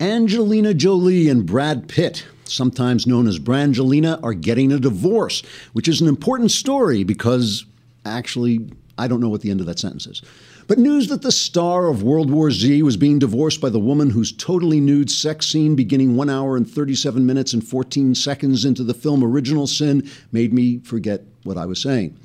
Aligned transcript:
Angelina 0.00 0.74
Jolie 0.74 1.28
and 1.28 1.44
Brad 1.44 1.88
Pitt, 1.88 2.24
sometimes 2.44 3.04
known 3.04 3.26
as 3.26 3.40
Brangelina, 3.40 4.22
are 4.22 4.32
getting 4.32 4.70
a 4.70 4.78
divorce, 4.78 5.42
which 5.72 5.88
is 5.88 6.00
an 6.00 6.06
important 6.06 6.52
story 6.52 7.02
because 7.02 7.66
actually, 8.04 8.70
I 8.96 9.08
don't 9.08 9.20
know 9.20 9.28
what 9.28 9.40
the 9.40 9.50
end 9.50 9.58
of 9.58 9.66
that 9.66 9.80
sentence 9.80 10.06
is. 10.06 10.22
But 10.68 10.78
news 10.78 11.08
that 11.08 11.22
the 11.22 11.32
star 11.32 11.88
of 11.88 12.04
World 12.04 12.30
War 12.30 12.52
Z 12.52 12.80
was 12.84 12.96
being 12.96 13.18
divorced 13.18 13.60
by 13.60 13.70
the 13.70 13.80
woman 13.80 14.10
whose 14.10 14.30
totally 14.30 14.78
nude 14.80 15.10
sex 15.10 15.46
scene 15.46 15.74
beginning 15.74 16.14
1 16.14 16.30
hour 16.30 16.56
and 16.56 16.70
37 16.70 17.26
minutes 17.26 17.52
and 17.52 17.66
14 17.66 18.14
seconds 18.14 18.64
into 18.64 18.84
the 18.84 18.94
film 18.94 19.24
Original 19.24 19.66
Sin 19.66 20.08
made 20.30 20.52
me 20.52 20.78
forget 20.80 21.22
what 21.42 21.58
I 21.58 21.66
was 21.66 21.82
saying. 21.82 22.16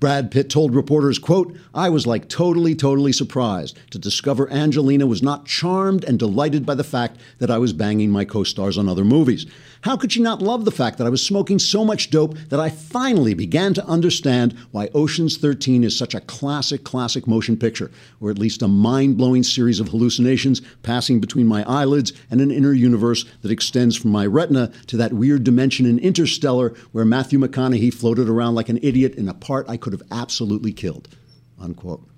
Brad 0.00 0.30
Pitt 0.30 0.48
told 0.48 0.74
reporters, 0.74 1.18
quote, 1.18 1.54
I 1.74 1.90
was 1.90 2.06
like 2.06 2.26
totally, 2.26 2.74
totally 2.74 3.12
surprised 3.12 3.78
to 3.90 3.98
discover 3.98 4.50
Angelina 4.50 5.06
was 5.06 5.22
not 5.22 5.44
charmed 5.44 6.04
and 6.04 6.18
delighted 6.18 6.64
by 6.64 6.74
the 6.74 6.82
fact 6.82 7.20
that 7.38 7.50
I 7.50 7.58
was 7.58 7.74
banging 7.74 8.10
my 8.10 8.24
co-stars 8.24 8.78
on 8.78 8.88
other 8.88 9.04
movies. 9.04 9.44
How 9.82 9.96
could 9.96 10.12
she 10.12 10.20
not 10.20 10.42
love 10.42 10.66
the 10.66 10.70
fact 10.70 10.98
that 10.98 11.06
I 11.06 11.10
was 11.10 11.24
smoking 11.24 11.58
so 11.58 11.84
much 11.84 12.10
dope 12.10 12.36
that 12.50 12.60
I 12.60 12.68
finally 12.68 13.32
began 13.32 13.72
to 13.74 13.86
understand 13.86 14.54
why 14.72 14.90
Ocean's 14.94 15.38
13 15.38 15.84
is 15.84 15.96
such 15.96 16.14
a 16.14 16.20
classic, 16.20 16.84
classic 16.84 17.26
motion 17.26 17.56
picture, 17.56 17.90
or 18.20 18.30
at 18.30 18.38
least 18.38 18.60
a 18.60 18.68
mind 18.68 19.16
blowing 19.16 19.42
series 19.42 19.80
of 19.80 19.88
hallucinations 19.88 20.60
passing 20.82 21.18
between 21.18 21.46
my 21.46 21.64
eyelids 21.66 22.12
and 22.30 22.42
an 22.42 22.50
inner 22.50 22.74
universe 22.74 23.24
that 23.40 23.50
extends 23.50 23.96
from 23.96 24.10
my 24.10 24.26
retina 24.26 24.70
to 24.86 24.98
that 24.98 25.14
weird 25.14 25.44
dimension 25.44 25.86
in 25.86 25.98
Interstellar 25.98 26.74
where 26.92 27.06
Matthew 27.06 27.38
McConaughey 27.38 27.92
floated 27.94 28.28
around 28.28 28.54
like 28.54 28.68
an 28.68 28.80
idiot 28.82 29.14
in 29.14 29.28
a 29.28 29.34
part 29.34 29.68
I 29.68 29.78
could 29.78 29.94
have 29.94 30.02
absolutely 30.10 30.72
killed. 30.72 31.08
Unquote. 31.58 32.09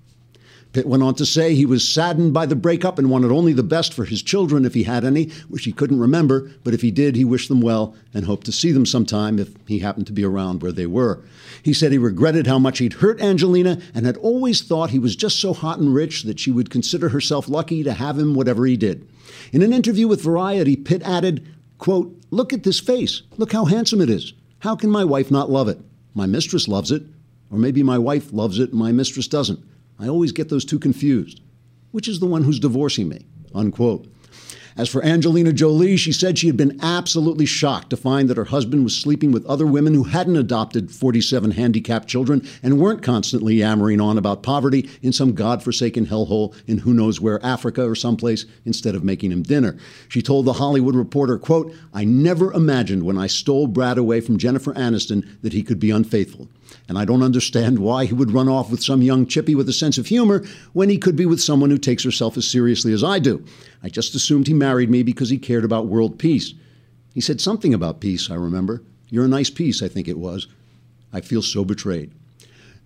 Pitt 0.72 0.86
went 0.86 1.02
on 1.02 1.14
to 1.16 1.26
say 1.26 1.54
he 1.54 1.66
was 1.66 1.86
saddened 1.86 2.32
by 2.32 2.46
the 2.46 2.56
breakup 2.56 2.98
and 2.98 3.10
wanted 3.10 3.30
only 3.30 3.52
the 3.52 3.62
best 3.62 3.92
for 3.92 4.04
his 4.04 4.22
children 4.22 4.64
if 4.64 4.72
he 4.72 4.84
had 4.84 5.04
any, 5.04 5.26
which 5.48 5.64
he 5.64 5.72
couldn't 5.72 6.00
remember, 6.00 6.50
but 6.64 6.72
if 6.72 6.80
he 6.80 6.90
did, 6.90 7.14
he 7.14 7.24
wished 7.24 7.48
them 7.48 7.60
well 7.60 7.94
and 8.14 8.24
hoped 8.24 8.46
to 8.46 8.52
see 8.52 8.72
them 8.72 8.86
sometime 8.86 9.38
if 9.38 9.50
he 9.66 9.80
happened 9.80 10.06
to 10.06 10.12
be 10.12 10.24
around 10.24 10.62
where 10.62 10.72
they 10.72 10.86
were. 10.86 11.22
He 11.62 11.74
said 11.74 11.92
he 11.92 11.98
regretted 11.98 12.46
how 12.46 12.58
much 12.58 12.78
he'd 12.78 12.94
hurt 12.94 13.20
Angelina 13.20 13.80
and 13.94 14.06
had 14.06 14.16
always 14.16 14.62
thought 14.62 14.90
he 14.90 14.98
was 14.98 15.14
just 15.14 15.38
so 15.38 15.52
hot 15.52 15.78
and 15.78 15.94
rich 15.94 16.22
that 16.22 16.40
she 16.40 16.50
would 16.50 16.70
consider 16.70 17.10
herself 17.10 17.48
lucky 17.48 17.82
to 17.82 17.92
have 17.92 18.18
him 18.18 18.34
whatever 18.34 18.64
he 18.64 18.76
did. 18.76 19.06
In 19.52 19.60
an 19.60 19.74
interview 19.74 20.08
with 20.08 20.22
Variety, 20.22 20.76
Pitt 20.76 21.02
added, 21.02 21.46
quote, 21.76 22.16
Look 22.30 22.54
at 22.54 22.62
this 22.62 22.80
face. 22.80 23.22
Look 23.36 23.52
how 23.52 23.66
handsome 23.66 24.00
it 24.00 24.08
is. 24.08 24.32
How 24.60 24.74
can 24.74 24.88
my 24.88 25.04
wife 25.04 25.30
not 25.30 25.50
love 25.50 25.68
it? 25.68 25.78
My 26.14 26.24
mistress 26.24 26.66
loves 26.66 26.90
it. 26.90 27.02
Or 27.50 27.58
maybe 27.58 27.82
my 27.82 27.98
wife 27.98 28.32
loves 28.32 28.58
it 28.58 28.70
and 28.70 28.78
my 28.78 28.92
mistress 28.92 29.28
doesn't. 29.28 29.60
I 30.02 30.08
always 30.08 30.32
get 30.32 30.48
those 30.48 30.64
two 30.64 30.80
confused. 30.80 31.40
Which 31.92 32.08
is 32.08 32.18
the 32.18 32.26
one 32.26 32.42
who's 32.42 32.58
divorcing 32.58 33.08
me? 33.08 33.24
Unquote. 33.54 34.08
As 34.76 34.88
for 34.88 35.04
Angelina 35.04 35.52
Jolie, 35.52 35.98
she 35.98 36.12
said 36.12 36.38
she 36.38 36.46
had 36.46 36.56
been 36.56 36.80
absolutely 36.82 37.44
shocked 37.44 37.90
to 37.90 37.96
find 37.96 38.28
that 38.28 38.38
her 38.38 38.46
husband 38.46 38.84
was 38.84 38.96
sleeping 38.96 39.30
with 39.30 39.44
other 39.44 39.66
women 39.66 39.92
who 39.92 40.04
hadn't 40.04 40.36
adopted 40.36 40.90
47 40.90 41.50
handicapped 41.52 42.08
children 42.08 42.44
and 42.62 42.80
weren't 42.80 43.02
constantly 43.02 43.56
yammering 43.56 44.00
on 44.00 44.16
about 44.16 44.42
poverty 44.42 44.88
in 45.02 45.12
some 45.12 45.34
godforsaken 45.34 46.06
hellhole 46.06 46.54
in 46.66 46.78
who 46.78 46.94
knows 46.94 47.20
where 47.20 47.44
Africa 47.44 47.86
or 47.86 47.94
someplace 47.94 48.46
instead 48.64 48.94
of 48.94 49.04
making 49.04 49.30
him 49.30 49.42
dinner. 49.42 49.76
She 50.08 50.22
told 50.22 50.46
the 50.46 50.54
Hollywood 50.54 50.96
Reporter, 50.96 51.38
quote, 51.38 51.74
I 51.92 52.04
never 52.04 52.52
imagined 52.54 53.02
when 53.02 53.18
I 53.18 53.26
stole 53.26 53.66
Brad 53.66 53.98
away 53.98 54.22
from 54.22 54.38
Jennifer 54.38 54.72
Aniston 54.72 55.40
that 55.42 55.52
he 55.52 55.62
could 55.62 55.78
be 55.78 55.90
unfaithful. 55.90 56.48
And 56.88 56.98
I 56.98 57.04
don't 57.04 57.22
understand 57.22 57.78
why 57.78 58.06
he 58.06 58.12
would 58.12 58.32
run 58.32 58.48
off 58.48 58.70
with 58.70 58.82
some 58.82 59.02
young 59.02 59.26
chippy 59.26 59.54
with 59.54 59.68
a 59.68 59.72
sense 59.72 59.98
of 59.98 60.06
humor 60.06 60.44
when 60.72 60.88
he 60.88 60.98
could 60.98 61.16
be 61.16 61.26
with 61.26 61.40
someone 61.40 61.70
who 61.70 61.78
takes 61.78 62.04
herself 62.04 62.36
as 62.36 62.48
seriously 62.48 62.92
as 62.92 63.04
I 63.04 63.18
do. 63.18 63.44
I 63.82 63.88
just 63.88 64.14
assumed 64.14 64.46
he 64.46 64.54
married 64.54 64.90
me 64.90 65.02
because 65.02 65.30
he 65.30 65.38
cared 65.38 65.64
about 65.64 65.86
world 65.86 66.18
peace. 66.18 66.54
He 67.14 67.20
said 67.20 67.40
something 67.40 67.72
about 67.72 68.00
peace, 68.00 68.30
I 68.30 68.34
remember. 68.34 68.82
You're 69.08 69.26
a 69.26 69.28
nice 69.28 69.50
piece, 69.50 69.82
I 69.82 69.88
think 69.88 70.08
it 70.08 70.18
was. 70.18 70.48
I 71.12 71.20
feel 71.20 71.42
so 71.42 71.64
betrayed. 71.64 72.12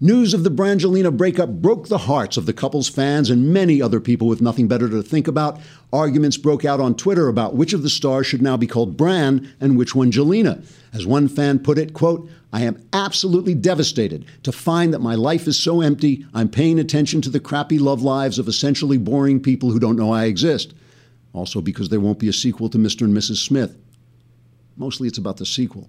News 0.00 0.34
of 0.34 0.44
the 0.44 0.50
Brangelina 0.50 1.16
breakup 1.16 1.48
broke 1.62 1.88
the 1.88 1.96
hearts 1.96 2.36
of 2.36 2.44
the 2.44 2.52
couple's 2.52 2.86
fans 2.86 3.30
and 3.30 3.50
many 3.50 3.80
other 3.80 3.98
people 3.98 4.28
with 4.28 4.42
nothing 4.42 4.68
better 4.68 4.90
to 4.90 5.02
think 5.02 5.26
about. 5.26 5.58
Arguments 5.90 6.36
broke 6.36 6.66
out 6.66 6.80
on 6.80 6.94
Twitter 6.94 7.28
about 7.28 7.54
which 7.54 7.72
of 7.72 7.82
the 7.82 7.88
stars 7.88 8.26
should 8.26 8.42
now 8.42 8.58
be 8.58 8.66
called 8.66 8.98
Bran 8.98 9.50
and 9.58 9.78
which 9.78 9.94
one 9.94 10.12
Jelena. 10.12 10.62
As 10.92 11.06
one 11.06 11.28
fan 11.28 11.60
put 11.60 11.78
it, 11.78 11.94
quote, 11.94 12.28
I 12.52 12.60
am 12.64 12.86
absolutely 12.92 13.54
devastated 13.54 14.26
to 14.42 14.52
find 14.52 14.92
that 14.92 14.98
my 14.98 15.14
life 15.14 15.46
is 15.46 15.58
so 15.58 15.80
empty, 15.80 16.26
I'm 16.34 16.50
paying 16.50 16.78
attention 16.78 17.22
to 17.22 17.30
the 17.30 17.40
crappy 17.40 17.78
love 17.78 18.02
lives 18.02 18.38
of 18.38 18.48
essentially 18.48 18.98
boring 18.98 19.40
people 19.40 19.70
who 19.70 19.80
don't 19.80 19.96
know 19.96 20.12
I 20.12 20.26
exist. 20.26 20.74
Also 21.32 21.62
because 21.62 21.88
there 21.88 22.00
won't 22.00 22.18
be 22.18 22.28
a 22.28 22.34
sequel 22.34 22.68
to 22.68 22.76
Mr. 22.76 23.06
and 23.06 23.16
Mrs. 23.16 23.36
Smith. 23.36 23.74
Mostly 24.76 25.08
it's 25.08 25.16
about 25.16 25.38
the 25.38 25.46
sequel. 25.46 25.88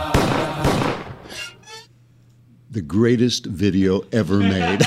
The 2.71 2.81
greatest 2.81 3.45
video 3.45 4.01
ever 4.13 4.37
made. 4.37 4.79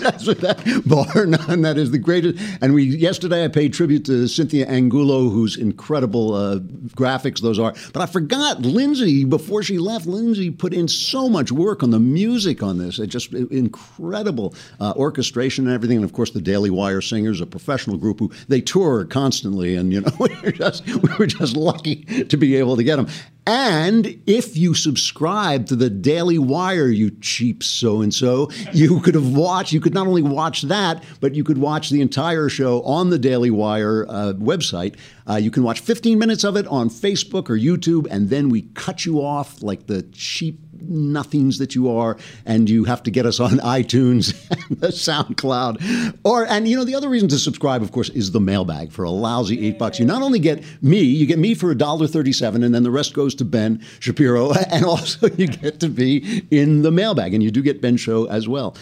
That's 0.00 0.26
what 0.26 0.40
that 0.42 0.82
bar 0.84 1.24
none. 1.26 1.62
That 1.62 1.78
is 1.78 1.90
the 1.90 1.98
greatest. 1.98 2.38
And 2.60 2.74
we 2.74 2.84
yesterday 2.84 3.44
I 3.44 3.48
paid 3.48 3.72
tribute 3.72 4.04
to 4.04 4.28
Cynthia 4.28 4.66
Angulo, 4.66 5.30
whose 5.30 5.56
incredible 5.56 6.34
uh, 6.34 6.58
graphics 6.94 7.40
those 7.40 7.58
are. 7.58 7.74
But 7.94 8.02
I 8.02 8.06
forgot 8.06 8.60
Lindsay 8.60 9.24
before 9.24 9.62
she 9.62 9.78
left. 9.78 10.04
Lindsay 10.04 10.50
put 10.50 10.74
in 10.74 10.88
so 10.88 11.28
much 11.30 11.50
work 11.50 11.82
on 11.82 11.90
the 11.90 11.98
music 11.98 12.62
on 12.62 12.76
this. 12.76 12.98
It 12.98 13.06
just 13.06 13.32
incredible 13.32 14.54
uh, 14.78 14.92
orchestration 14.94 15.66
and 15.66 15.74
everything. 15.74 15.96
And 15.96 16.04
of 16.04 16.12
course, 16.12 16.32
the 16.32 16.42
Daily 16.42 16.70
Wire 16.70 17.00
singers, 17.00 17.40
a 17.40 17.46
professional 17.46 17.96
group 17.96 18.18
who 18.18 18.30
they 18.48 18.60
tour 18.60 19.06
constantly, 19.06 19.74
and 19.74 19.90
you 19.90 20.02
know 20.02 20.12
we 20.20 20.36
were 20.42 20.52
just 20.52 20.86
we 20.86 21.14
were 21.18 21.26
just 21.26 21.56
lucky 21.56 22.04
to 22.24 22.36
be 22.36 22.56
able 22.56 22.76
to 22.76 22.84
get 22.84 22.96
them. 22.96 23.08
And 23.46 24.22
if 24.26 24.56
you 24.56 24.74
subscribe 24.74 25.66
to 25.66 25.76
the 25.76 25.90
Daily 25.90 26.38
Wire, 26.38 26.89
you 26.90 27.10
cheap 27.20 27.62
so 27.62 28.00
and 28.02 28.12
so, 28.12 28.50
you 28.72 29.00
could 29.00 29.14
have 29.14 29.28
watched, 29.34 29.72
you 29.72 29.80
could 29.80 29.94
not 29.94 30.06
only 30.06 30.22
watch 30.22 30.62
that, 30.62 31.02
but 31.20 31.34
you 31.34 31.44
could 31.44 31.58
watch 31.58 31.90
the 31.90 32.00
entire 32.00 32.48
show 32.48 32.82
on 32.82 33.10
the 33.10 33.18
Daily 33.18 33.50
Wire 33.50 34.06
uh, 34.08 34.32
website. 34.34 34.96
Uh, 35.28 35.36
you 35.36 35.50
can 35.50 35.62
watch 35.62 35.80
15 35.80 36.18
minutes 36.18 36.44
of 36.44 36.56
it 36.56 36.66
on 36.66 36.88
Facebook 36.88 37.48
or 37.48 37.56
YouTube, 37.56 38.06
and 38.10 38.30
then 38.30 38.48
we 38.48 38.62
cut 38.74 39.06
you 39.06 39.20
off 39.20 39.62
like 39.62 39.86
the 39.86 40.02
cheap 40.12 40.58
nothings 40.82 41.58
that 41.58 41.74
you 41.74 41.90
are, 41.90 42.16
and 42.46 42.68
you 42.68 42.84
have 42.84 43.02
to 43.04 43.10
get 43.10 43.26
us 43.26 43.40
on 43.40 43.50
iTunes 43.58 44.34
and 44.50 44.80
the 44.80 44.88
SoundCloud. 44.88 46.18
Or 46.24 46.46
and 46.46 46.68
you 46.68 46.76
know 46.76 46.84
the 46.84 46.94
other 46.94 47.08
reason 47.08 47.28
to 47.28 47.38
subscribe, 47.38 47.82
of 47.82 47.92
course, 47.92 48.08
is 48.10 48.32
the 48.32 48.40
mailbag 48.40 48.92
for 48.92 49.04
a 49.04 49.10
lousy 49.10 49.66
eight 49.66 49.78
bucks. 49.78 49.98
You 49.98 50.06
not 50.06 50.22
only 50.22 50.38
get 50.38 50.62
me, 50.82 51.00
you 51.00 51.26
get 51.26 51.38
me 51.38 51.54
for 51.54 51.70
a 51.70 51.74
dollar 51.76 52.06
thirty-seven, 52.06 52.62
and 52.62 52.74
then 52.74 52.82
the 52.82 52.90
rest 52.90 53.14
goes 53.14 53.34
to 53.36 53.44
Ben 53.44 53.82
Shapiro, 54.00 54.52
and 54.70 54.84
also 54.84 55.28
you 55.30 55.46
get 55.46 55.80
to 55.80 55.88
be 55.88 56.44
in 56.50 56.82
the 56.82 56.90
mailbag, 56.90 57.34
and 57.34 57.42
you 57.42 57.50
do 57.50 57.62
get 57.62 57.80
Ben 57.80 57.96
show 57.96 58.26
as 58.26 58.48
well. 58.48 58.76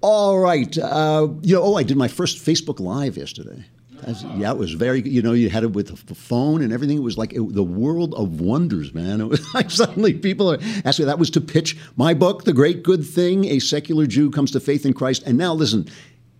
All 0.00 0.38
right, 0.38 0.78
uh, 0.78 1.28
you 1.42 1.56
know, 1.56 1.62
oh, 1.62 1.74
I 1.74 1.82
did 1.82 1.96
my 1.96 2.08
first 2.08 2.44
Facebook 2.44 2.78
Live 2.78 3.16
yesterday. 3.16 3.64
As, 4.04 4.24
yeah, 4.36 4.50
it 4.50 4.58
was 4.58 4.72
very. 4.72 5.02
You 5.02 5.22
know, 5.22 5.32
you 5.32 5.50
had 5.50 5.64
it 5.64 5.72
with 5.72 6.06
the 6.06 6.14
phone 6.14 6.62
and 6.62 6.72
everything. 6.72 6.96
It 6.96 7.02
was 7.02 7.18
like 7.18 7.32
it, 7.32 7.54
the 7.54 7.64
world 7.64 8.14
of 8.14 8.40
wonders, 8.40 8.94
man. 8.94 9.20
It 9.28 9.28
was 9.28 9.54
like 9.54 9.70
suddenly 9.70 10.14
people 10.14 10.50
are 10.52 10.58
asking. 10.84 11.06
That 11.06 11.18
was 11.18 11.30
to 11.30 11.40
pitch 11.40 11.76
my 11.96 12.14
book, 12.14 12.44
The 12.44 12.52
Great 12.52 12.82
Good 12.82 13.04
Thing: 13.04 13.44
A 13.46 13.58
Secular 13.58 14.06
Jew 14.06 14.30
Comes 14.30 14.50
to 14.52 14.60
Faith 14.60 14.86
in 14.86 14.94
Christ. 14.94 15.22
And 15.26 15.36
now, 15.36 15.54
listen, 15.54 15.88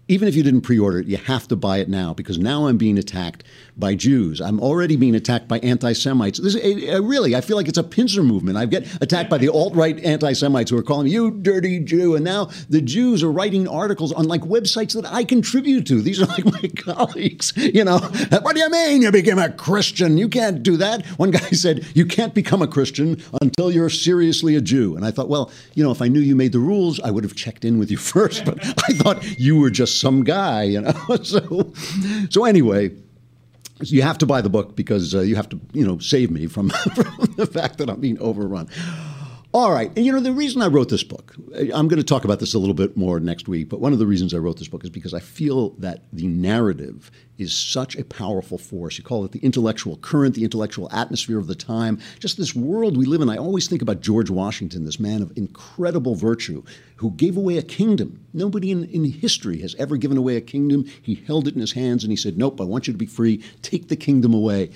even 0.09 0.27
if 0.27 0.35
you 0.35 0.43
didn't 0.43 0.63
pre-order 0.63 1.01
it, 1.01 1.07
you 1.07 1.19
have 1.19 1.47
to 1.49 1.57
buy 1.57 1.79
it 1.79 1.89
now 1.89 2.15
because 2.15 2.39
now 2.39 2.67
I'm 2.67 2.79
being 2.79 2.99
attacked 2.99 3.45
by 3.77 3.95
Jews. 3.95 4.41
I'm 4.41 4.59
already 4.61 4.97
being 4.97 5.15
attacked 5.15 5.47
by 5.47 5.59
anti-Semites. 5.61 6.41
This, 6.41 6.57
uh, 6.57 7.03
really, 7.03 7.37
I 7.37 7.43
feel 7.43 7.57
like 7.57 7.69
it's 7.69 7.79
a 7.79 7.85
pincer 7.85 8.23
movement. 8.23 8.57
I 8.57 8.67
get 8.67 8.87
attacked 9.03 9.31
by 9.31 9.39
the 9.39 9.51
alt-right 9.51 10.05
anti-Semites 10.05 10.71
who 10.71 10.79
are 10.79 10.83
calling 10.83 11.05
me 11.05 11.13
you 11.13 11.31
dirty 11.31 11.79
Jew, 11.79 12.17
and 12.17 12.25
now 12.25 12.47
the 12.69 12.81
Jews 12.81 13.23
are 13.23 13.31
writing 13.31 13.69
articles 13.69 14.13
on 14.13 14.27
like 14.27 14.41
websites 14.43 14.95
that 14.95 15.07
I 15.07 15.25
contribute 15.25 15.87
to. 15.89 16.01
These 16.01 16.23
are 16.23 16.27
like 16.39 16.45
my 16.45 16.69
colleagues. 16.77 17.53
You 17.57 17.85
know, 17.85 17.99
what 18.43 18.57
do 18.57 18.61
you 18.61 18.71
mean 18.71 19.03
you 19.03 19.13
became 19.13 19.39
a 19.39 19.51
Christian? 19.51 20.17
You 20.17 20.29
can't 20.29 20.63
do 20.63 20.77
that. 20.79 21.05
One 21.19 21.31
guy 21.31 21.51
said 21.51 21.87
you 21.95 22.07
can't 22.07 22.35
become 22.35 22.63
a 22.63 22.67
Christian 22.67 23.23
until 23.43 23.71
you're 23.71 23.91
seriously 23.91 24.57
a 24.57 24.61
Jew. 24.61 24.97
And 24.97 25.05
I 25.05 25.11
thought, 25.11 25.29
well, 25.29 25.51
you 25.75 25.85
know, 25.85 25.91
if 25.91 26.01
I 26.01 26.09
knew 26.09 26.21
you 26.21 26.35
made 26.35 26.53
the 26.53 26.59
rules, 26.59 26.99
I 27.01 27.11
would 27.11 27.25
have 27.25 27.35
checked 27.35 27.65
in 27.65 27.79
with 27.79 27.91
you 27.91 27.97
first. 28.15 28.45
But 28.45 28.65
I 28.65 28.95
thought 28.95 29.39
you 29.39 29.59
were 29.59 29.71
just 29.71 29.98
some 29.99 30.25
guy, 30.25 30.63
you 30.65 30.81
know. 30.81 30.93
so, 31.23 31.73
so 32.31 32.45
anyway, 32.45 32.91
you 33.81 34.03
have 34.03 34.19
to 34.19 34.27
buy 34.27 34.41
the 34.41 34.51
book 34.51 34.77
because 34.77 35.15
uh, 35.15 35.21
you 35.21 35.37
have 35.37 35.49
to, 35.51 35.61
you 35.73 35.87
know, 35.87 35.99
save 35.99 36.31
me 36.31 36.47
from, 36.47 36.71
from 36.95 37.35
the 37.37 37.47
fact 37.47 37.79
that 37.79 37.89
I'm 37.89 38.01
being 38.01 38.19
overrun. 38.21 38.69
All 39.55 39.73
right. 39.73 39.91
And 39.97 40.05
you 40.05 40.13
know, 40.13 40.21
the 40.21 40.33
reason 40.33 40.61
I 40.61 40.67
wrote 40.67 40.91
this 40.91 41.03
book, 41.03 41.35
I'm 41.57 41.89
going 41.89 41.97
to 41.99 42.05
talk 42.05 42.25
about 42.25 42.39
this 42.39 42.53
a 42.53 42.59
little 42.59 42.75
bit 42.75 42.99
more 42.99 43.19
next 43.19 43.49
week, 43.49 43.71
but 43.71 43.81
one 43.81 43.95
of 43.95 43.99
the 43.99 44.07
reasons 44.07 44.35
I 44.35 44.39
wrote 44.39 44.59
this 44.59 44.69
book 44.69 44.85
is 44.85 44.91
because 44.91 45.15
I 45.15 45.21
feel 45.21 45.71
that 45.79 46.03
the 46.13 46.27
narrative 46.27 47.11
is 47.39 47.57
such 47.57 47.97
a 47.97 48.05
powerful 48.05 48.59
force. 48.59 48.99
You 48.99 49.05
call 49.05 49.25
it 49.25 49.33
the 49.33 49.39
intellectual 49.39 49.97
current, 49.97 50.35
the 50.35 50.45
intellectual 50.45 50.93
atmosphere 50.93 51.39
of 51.39 51.47
the 51.47 51.55
time, 51.55 51.99
just 52.19 52.37
this 52.37 52.55
world 52.55 52.99
we 52.99 53.07
live 53.07 53.23
in. 53.23 53.31
I 53.31 53.39
always 53.39 53.69
think 53.69 53.81
about 53.81 54.03
George 54.03 54.29
Washington, 54.29 54.85
this 54.85 55.01
man 55.01 55.23
of 55.23 55.33
incredible 55.35 56.15
virtue 56.15 56.63
who 56.97 57.13
gave 57.13 57.39
away 57.39 57.57
a 57.57 57.63
kingdom. 57.63 58.27
Nobody 58.35 58.71
in, 58.71 58.85
in 58.85 59.05
history 59.05 59.63
has 59.63 59.75
ever 59.77 59.97
given 59.97 60.19
away 60.19 60.37
a 60.37 60.43
kingdom. 60.43 60.85
He 61.01 61.15
held 61.27 61.49
it 61.49 61.55
in 61.55 61.63
his 61.63 61.73
hands 61.73 62.05
and 62.05 62.13
he 62.13 62.17
said, 62.17 62.37
Nope, 62.37 62.61
I 62.61 62.65
want 62.65 62.87
you 62.87 62.93
to 62.93 62.99
be 62.99 63.07
free. 63.07 63.43
Take 63.63 63.89
the 63.89 63.97
kingdom 63.97 64.35
away. 64.35 64.73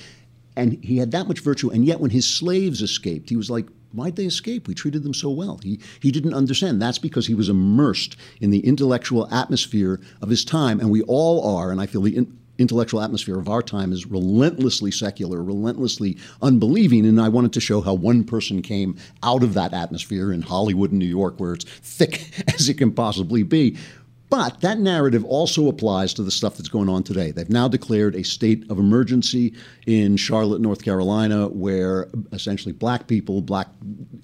And 0.57 0.83
he 0.83 0.97
had 0.97 1.11
that 1.11 1.29
much 1.29 1.41
virtue. 1.41 1.71
And 1.71 1.85
yet, 1.85 2.01
when 2.01 2.11
his 2.11 2.27
slaves 2.27 2.81
escaped, 2.81 3.29
he 3.29 3.37
was 3.37 3.51
like, 3.51 3.67
Why'd 3.93 4.17
they 4.17 4.25
escape? 4.25 4.67
We 4.67 4.75
treated 4.75 5.03
them 5.03 5.15
so 5.15 5.31
well. 5.31 5.59
He, 5.63 5.81
he 6.01 6.11
didn't 6.11 6.35
understand. 6.35 6.81
That's 6.81 6.99
because 6.99 7.27
he 7.27 7.35
was 7.35 7.49
immersed 7.49 8.17
in 8.41 8.51
the 8.51 8.67
intellectual 8.67 9.33
atmosphere 9.33 10.01
of 10.21 10.31
his 10.31 10.45
time, 10.45 10.81
and 10.81 10.91
we 10.91 11.03
all 11.03 11.57
are. 11.57 11.71
And 11.71 11.81
I 11.81 11.87
feel 11.87 12.03
the 12.03 12.17
in, 12.17 12.39
intellectual 12.59 13.01
atmosphere 13.01 13.39
of 13.39 13.49
our 13.49 13.63
time 13.63 13.93
is 13.93 14.07
relentlessly 14.07 14.91
secular, 14.91 15.43
relentlessly 15.43 16.17
unbelieving. 16.41 17.05
And 17.07 17.21
I 17.21 17.29
wanted 17.29 17.53
to 17.55 17.61
show 17.61 17.81
how 17.81 17.95
one 17.95 18.25
person 18.25 18.63
came 18.63 18.97
out 19.23 19.43
of 19.43 19.55
that 19.55 19.75
atmosphere 19.75 20.33
in 20.33 20.43
Hollywood 20.43 20.91
and 20.91 20.99
New 20.99 21.07
York, 21.07 21.39
where 21.39 21.55
it's 21.55 21.65
thick 21.65 22.31
as 22.55 22.69
it 22.69 22.75
can 22.75 22.93
possibly 22.93 23.43
be. 23.43 23.77
But 24.33 24.63
that 24.63 24.79
narrative 24.79 25.27
also 25.27 25.69
applies 25.69 26.15
to 26.15 26.23
the 26.23 26.31
stuff 26.31 26.57
that's 26.57 26.71
going 26.71 26.89
on 26.89 27.03
today. 27.03 27.33
They've 27.33 27.51
now 27.51 27.69
declared 27.69 28.17
a 28.17 28.25
state 28.25 28.65
of 28.71 28.79
emergency 28.79 29.53
in 29.87 30.17
Charlotte, 30.17 30.63
North 30.63 30.83
Carolina, 30.83 31.49
where 31.49 32.09
essentially 32.33 32.73
black 32.73 33.09
people, 33.09 33.43
black 33.43 33.69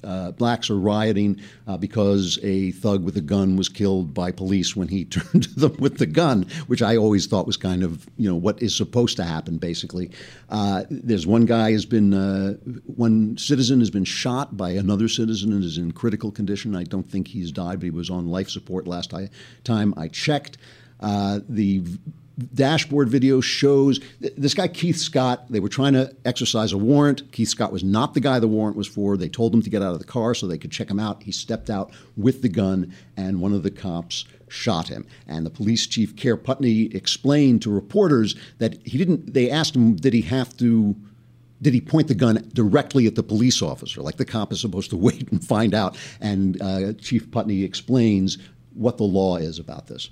uh, 0.02 0.30
blacks 0.30 0.70
are 0.70 0.78
rioting 0.78 1.38
uh, 1.66 1.76
because 1.76 2.38
a 2.42 2.70
thug 2.70 3.04
with 3.04 3.18
a 3.18 3.20
gun 3.20 3.56
was 3.56 3.68
killed 3.68 4.14
by 4.14 4.32
police 4.32 4.74
when 4.74 4.88
he 4.88 5.04
turned 5.04 5.42
to 5.42 5.60
them 5.60 5.76
with 5.78 5.98
the 5.98 6.06
gun, 6.06 6.46
which 6.68 6.80
I 6.80 6.96
always 6.96 7.26
thought 7.26 7.46
was 7.46 7.58
kind 7.58 7.82
of 7.82 8.08
you 8.16 8.30
know 8.30 8.36
what 8.36 8.62
is 8.62 8.74
supposed 8.74 9.18
to 9.18 9.24
happen. 9.24 9.58
Basically, 9.58 10.10
uh, 10.48 10.84
there's 10.88 11.26
one 11.26 11.44
guy 11.44 11.72
has 11.72 11.84
been 11.84 12.14
uh, 12.14 12.54
one 12.86 13.36
citizen 13.36 13.80
has 13.80 13.90
been 13.90 14.04
shot 14.04 14.56
by 14.56 14.70
another 14.70 15.06
citizen 15.06 15.52
and 15.52 15.62
is 15.62 15.76
in 15.76 15.92
critical 15.92 16.30
condition. 16.30 16.74
I 16.74 16.84
don't 16.84 17.10
think 17.10 17.28
he's 17.28 17.52
died, 17.52 17.80
but 17.80 17.84
he 17.84 17.90
was 17.90 18.08
on 18.08 18.28
life 18.28 18.48
support 18.48 18.86
last 18.86 19.10
time. 19.64 19.97
I 19.98 20.08
checked. 20.08 20.58
Uh, 21.00 21.40
the 21.48 21.82
dashboard 22.54 23.08
video 23.08 23.40
shows 23.40 24.00
this 24.20 24.54
guy 24.54 24.68
Keith 24.68 24.96
Scott. 24.96 25.50
They 25.50 25.60
were 25.60 25.68
trying 25.68 25.94
to 25.94 26.14
exercise 26.24 26.72
a 26.72 26.78
warrant. 26.78 27.30
Keith 27.32 27.48
Scott 27.48 27.72
was 27.72 27.82
not 27.82 28.14
the 28.14 28.20
guy 28.20 28.38
the 28.38 28.48
warrant 28.48 28.76
was 28.76 28.86
for. 28.86 29.16
They 29.16 29.28
told 29.28 29.52
him 29.52 29.62
to 29.62 29.70
get 29.70 29.82
out 29.82 29.92
of 29.92 29.98
the 29.98 30.04
car 30.04 30.34
so 30.34 30.46
they 30.46 30.58
could 30.58 30.70
check 30.70 30.90
him 30.90 31.00
out. 31.00 31.22
He 31.22 31.32
stepped 31.32 31.70
out 31.70 31.92
with 32.16 32.42
the 32.42 32.48
gun, 32.48 32.94
and 33.16 33.40
one 33.40 33.52
of 33.52 33.62
the 33.62 33.70
cops 33.70 34.24
shot 34.48 34.88
him. 34.88 35.06
And 35.26 35.44
the 35.44 35.50
police 35.50 35.86
chief, 35.86 36.16
Kerr 36.16 36.36
Putney, 36.36 36.94
explained 36.94 37.62
to 37.62 37.70
reporters 37.70 38.36
that 38.58 38.86
he 38.86 38.98
didn't. 38.98 39.34
They 39.34 39.50
asked 39.50 39.74
him, 39.74 39.96
did 39.96 40.14
he 40.14 40.22
have 40.22 40.56
to? 40.58 40.96
did 41.60 41.74
he 41.74 41.80
point 41.80 42.06
the 42.06 42.14
gun 42.14 42.48
directly 42.54 43.08
at 43.08 43.16
the 43.16 43.22
police 43.24 43.62
officer, 43.62 44.00
like 44.00 44.16
the 44.16 44.24
cop 44.24 44.52
is 44.52 44.60
supposed 44.60 44.90
to 44.90 44.96
wait 45.08 45.30
and 45.32 45.44
find 45.44 45.74
out? 45.74 45.96
And 46.20 46.60
uh, 46.62 46.92
Chief 46.94 47.30
Putney 47.30 47.64
explains 47.64 48.38
what 48.78 48.96
the 48.96 49.04
law 49.04 49.36
is 49.36 49.58
about 49.58 49.88
this. 49.88 50.08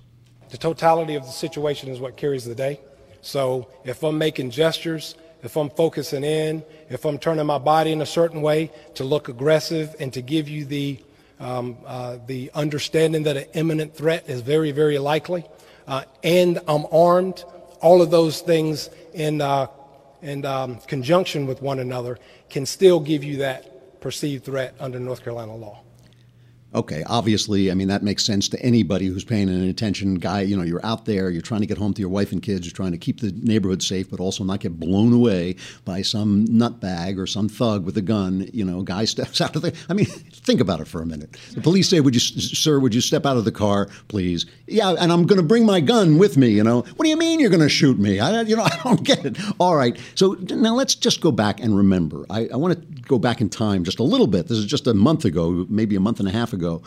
The 0.50 0.58
totality 0.58 1.14
of 1.14 1.24
the 1.24 1.30
situation 1.30 1.88
is 1.88 2.00
what 2.00 2.16
carries 2.16 2.44
the 2.44 2.54
day. 2.54 2.80
So 3.22 3.68
if 3.84 4.02
I'm 4.02 4.18
making 4.18 4.50
gestures, 4.50 5.14
if 5.42 5.56
I'm 5.56 5.70
focusing 5.70 6.24
in, 6.24 6.64
if 6.90 7.04
I'm 7.04 7.18
turning 7.18 7.46
my 7.46 7.58
body 7.58 7.92
in 7.92 8.02
a 8.02 8.06
certain 8.06 8.42
way 8.42 8.72
to 8.94 9.04
look 9.04 9.28
aggressive 9.28 9.94
and 10.00 10.12
to 10.12 10.20
give 10.20 10.48
you 10.48 10.64
the 10.64 11.02
um, 11.38 11.76
uh, 11.84 12.16
the 12.26 12.50
understanding 12.54 13.24
that 13.24 13.36
an 13.36 13.44
imminent 13.52 13.94
threat 13.94 14.24
is 14.26 14.40
very, 14.40 14.70
very 14.72 14.98
likely, 14.98 15.44
uh, 15.86 16.04
and 16.24 16.58
I'm 16.66 16.86
armed, 16.90 17.44
all 17.82 18.00
of 18.00 18.10
those 18.10 18.40
things 18.40 18.88
in 19.12 19.42
uh, 19.42 19.66
in 20.22 20.46
um, 20.46 20.78
conjunction 20.86 21.46
with 21.46 21.60
one 21.60 21.78
another 21.78 22.18
can 22.48 22.64
still 22.64 23.00
give 23.00 23.22
you 23.22 23.36
that 23.38 24.00
perceived 24.00 24.44
threat 24.44 24.74
under 24.80 24.98
North 24.98 25.22
Carolina 25.22 25.54
law. 25.54 25.82
Okay, 26.76 27.02
obviously, 27.06 27.70
I 27.70 27.74
mean 27.74 27.88
that 27.88 28.02
makes 28.02 28.22
sense 28.22 28.50
to 28.50 28.60
anybody 28.60 29.06
who's 29.06 29.24
paying 29.24 29.48
an 29.48 29.66
attention. 29.66 30.16
Guy, 30.16 30.42
you 30.42 30.54
know, 30.54 30.62
you're 30.62 30.84
out 30.84 31.06
there, 31.06 31.30
you're 31.30 31.40
trying 31.40 31.62
to 31.62 31.66
get 31.66 31.78
home 31.78 31.94
to 31.94 32.00
your 32.02 32.10
wife 32.10 32.32
and 32.32 32.42
kids, 32.42 32.66
you're 32.66 32.74
trying 32.74 32.92
to 32.92 32.98
keep 32.98 33.20
the 33.22 33.32
neighborhood 33.32 33.82
safe, 33.82 34.10
but 34.10 34.20
also 34.20 34.44
not 34.44 34.60
get 34.60 34.78
blown 34.78 35.14
away 35.14 35.56
by 35.86 36.02
some 36.02 36.46
nutbag 36.46 37.18
or 37.18 37.26
some 37.26 37.48
thug 37.48 37.86
with 37.86 37.96
a 37.96 38.02
gun. 38.02 38.46
You 38.52 38.66
know, 38.66 38.82
guy 38.82 39.04
steps 39.16 39.40
out 39.40 39.56
of 39.56 39.62
the. 39.62 39.74
I 39.88 39.94
mean, 39.94 40.04
think 40.04 40.60
about 40.60 40.80
it 40.80 40.86
for 40.86 41.00
a 41.00 41.06
minute. 41.06 41.38
The 41.54 41.62
police 41.62 41.88
say, 41.88 42.00
"Would 42.00 42.12
you, 42.12 42.20
sir, 42.20 42.78
would 42.78 42.94
you 42.94 43.00
step 43.00 43.24
out 43.24 43.38
of 43.38 43.46
the 43.46 43.52
car, 43.52 43.88
please?" 44.08 44.44
Yeah, 44.66 44.90
and 44.90 45.10
I'm 45.10 45.24
going 45.24 45.40
to 45.40 45.46
bring 45.46 45.64
my 45.64 45.80
gun 45.80 46.18
with 46.18 46.36
me. 46.36 46.50
You 46.50 46.62
know, 46.62 46.82
what 46.82 47.04
do 47.04 47.08
you 47.08 47.16
mean 47.16 47.40
you're 47.40 47.48
going 47.48 47.60
to 47.60 47.70
shoot 47.70 47.98
me? 47.98 48.20
I, 48.20 48.42
you 48.42 48.54
know, 48.54 48.64
I 48.70 48.78
don't 48.84 49.02
get 49.02 49.24
it. 49.24 49.38
All 49.58 49.76
right, 49.76 49.98
so 50.14 50.36
now 50.50 50.74
let's 50.74 50.94
just 50.94 51.22
go 51.22 51.32
back 51.32 51.58
and 51.58 51.74
remember. 51.74 52.26
I, 52.28 52.48
I 52.52 52.56
want 52.56 52.74
to 52.74 53.02
go 53.02 53.18
back 53.18 53.40
in 53.40 53.48
time 53.48 53.82
just 53.82 53.98
a 53.98 54.02
little 54.02 54.26
bit. 54.26 54.48
This 54.48 54.58
is 54.58 54.66
just 54.66 54.86
a 54.86 54.92
month 54.92 55.24
ago, 55.24 55.64
maybe 55.70 55.96
a 55.96 56.00
month 56.00 56.20
and 56.20 56.28
a 56.28 56.32
half 56.32 56.52
ago 56.52 56.65
ago. 56.66 56.82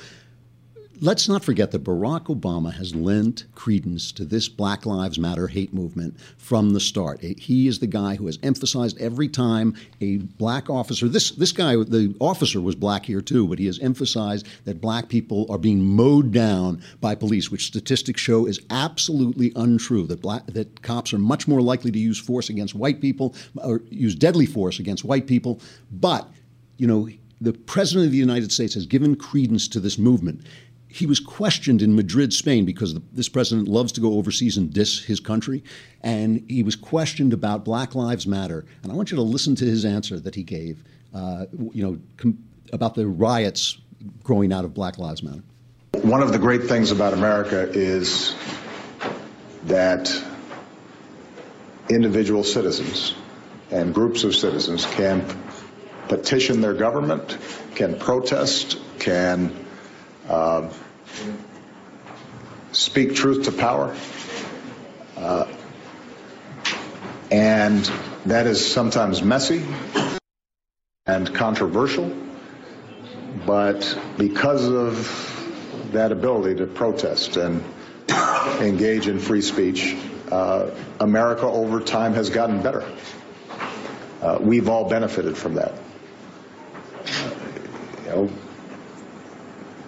Let's 1.01 1.29
not 1.29 1.45
forget 1.45 1.71
that 1.71 1.85
Barack 1.85 2.25
Obama 2.25 2.73
has 2.73 2.93
lent 2.93 3.45
credence 3.55 4.11
to 4.11 4.25
this 4.25 4.49
Black 4.49 4.85
Lives 4.85 5.17
Matter 5.17 5.47
hate 5.47 5.73
movement 5.73 6.19
from 6.37 6.71
the 6.71 6.81
start. 6.81 7.21
He 7.21 7.69
is 7.69 7.79
the 7.79 7.87
guy 7.87 8.15
who 8.15 8.25
has 8.25 8.37
emphasized 8.43 8.99
every 8.99 9.29
time 9.29 9.75
a 10.01 10.17
black 10.17 10.69
officer, 10.69 11.07
this, 11.07 11.31
this 11.31 11.53
guy, 11.53 11.77
the 11.77 12.13
officer 12.19 12.59
was 12.59 12.75
black 12.75 13.05
here 13.05 13.21
too, 13.21 13.47
but 13.47 13.59
he 13.59 13.65
has 13.67 13.79
emphasized 13.79 14.45
that 14.65 14.81
black 14.81 15.07
people 15.07 15.45
are 15.49 15.57
being 15.57 15.85
mowed 15.85 16.33
down 16.33 16.81
by 16.99 17.15
police, 17.15 17.49
which 17.49 17.67
statistics 17.67 18.19
show 18.19 18.45
is 18.45 18.59
absolutely 18.69 19.53
untrue, 19.55 20.05
that, 20.05 20.21
black, 20.21 20.45
that 20.47 20.81
cops 20.81 21.13
are 21.13 21.17
much 21.17 21.47
more 21.47 21.61
likely 21.61 21.91
to 21.91 21.99
use 21.99 22.19
force 22.19 22.49
against 22.49 22.75
white 22.75 22.99
people 22.99 23.33
or 23.63 23.83
use 23.89 24.15
deadly 24.15 24.45
force 24.45 24.79
against 24.79 25.05
white 25.05 25.27
people. 25.27 25.61
But, 25.89 26.29
you 26.75 26.87
know, 26.87 27.07
the 27.41 27.53
President 27.53 28.05
of 28.05 28.11
the 28.11 28.17
United 28.17 28.51
States 28.51 28.73
has 28.73 28.85
given 28.85 29.15
credence 29.15 29.67
to 29.69 29.79
this 29.79 29.97
movement. 29.97 30.45
He 30.87 31.05
was 31.05 31.19
questioned 31.19 31.81
in 31.81 31.95
Madrid, 31.95 32.33
Spain, 32.33 32.65
because 32.65 32.93
the, 32.95 33.01
this 33.13 33.29
president 33.29 33.67
loves 33.67 33.91
to 33.93 34.01
go 34.01 34.13
overseas 34.13 34.57
and 34.57 34.73
diss 34.73 35.03
his 35.03 35.19
country. 35.19 35.63
And 36.01 36.43
he 36.49 36.63
was 36.63 36.75
questioned 36.75 37.31
about 37.31 37.63
Black 37.63 37.93
Lives 37.93 38.25
Matter. 38.25 38.65
And 38.81 38.91
I 38.91 38.95
want 38.95 39.11
you 39.11 39.17
to 39.17 39.23
listen 39.23 39.55
to 39.55 39.65
his 39.65 39.85
answer 39.85 40.19
that 40.19 40.33
he 40.33 40.43
gave, 40.43 40.83
uh, 41.13 41.45
you 41.73 41.83
know, 41.83 41.99
com- 42.17 42.39
about 42.73 42.95
the 42.95 43.07
riots 43.07 43.77
growing 44.23 44.51
out 44.51 44.65
of 44.65 44.73
Black 44.73 44.97
Lives 44.97 45.21
Matter. 45.21 45.43
One 46.01 46.23
of 46.23 46.31
the 46.31 46.39
great 46.39 46.63
things 46.63 46.91
about 46.91 47.13
America 47.13 47.69
is 47.71 48.35
that 49.65 50.11
individual 51.89 52.43
citizens 52.43 53.13
and 53.71 53.93
groups 53.93 54.23
of 54.23 54.35
citizens 54.35 54.85
can 54.85 55.23
petition 56.09 56.59
their 56.59 56.73
government, 56.73 57.37
can 57.75 57.97
protest, 57.97 58.77
can 58.97 59.55
uh, 60.27 60.69
speak 62.71 63.15
truth 63.15 63.45
to 63.45 63.51
power. 63.51 63.95
Uh, 65.15 65.47
and 67.31 67.89
that 68.25 68.47
is 68.47 68.71
sometimes 68.71 69.21
messy 69.21 69.63
and 71.05 71.33
controversial, 71.33 72.11
but 73.45 73.97
because 74.17 74.67
of 74.67 75.91
that 75.91 76.11
ability 76.11 76.55
to 76.55 76.65
protest 76.65 77.37
and 77.37 77.63
engage 78.59 79.07
in 79.07 79.19
free 79.19 79.41
speech, 79.41 79.95
uh, 80.31 80.71
America 80.99 81.45
over 81.45 81.79
time 81.79 82.13
has 82.13 82.29
gotten 82.29 82.61
better. 82.61 82.83
Uh, 84.21 84.37
we've 84.41 84.69
all 84.69 84.89
benefited 84.89 85.37
from 85.37 85.55
that 85.55 85.73
know, 88.09 88.29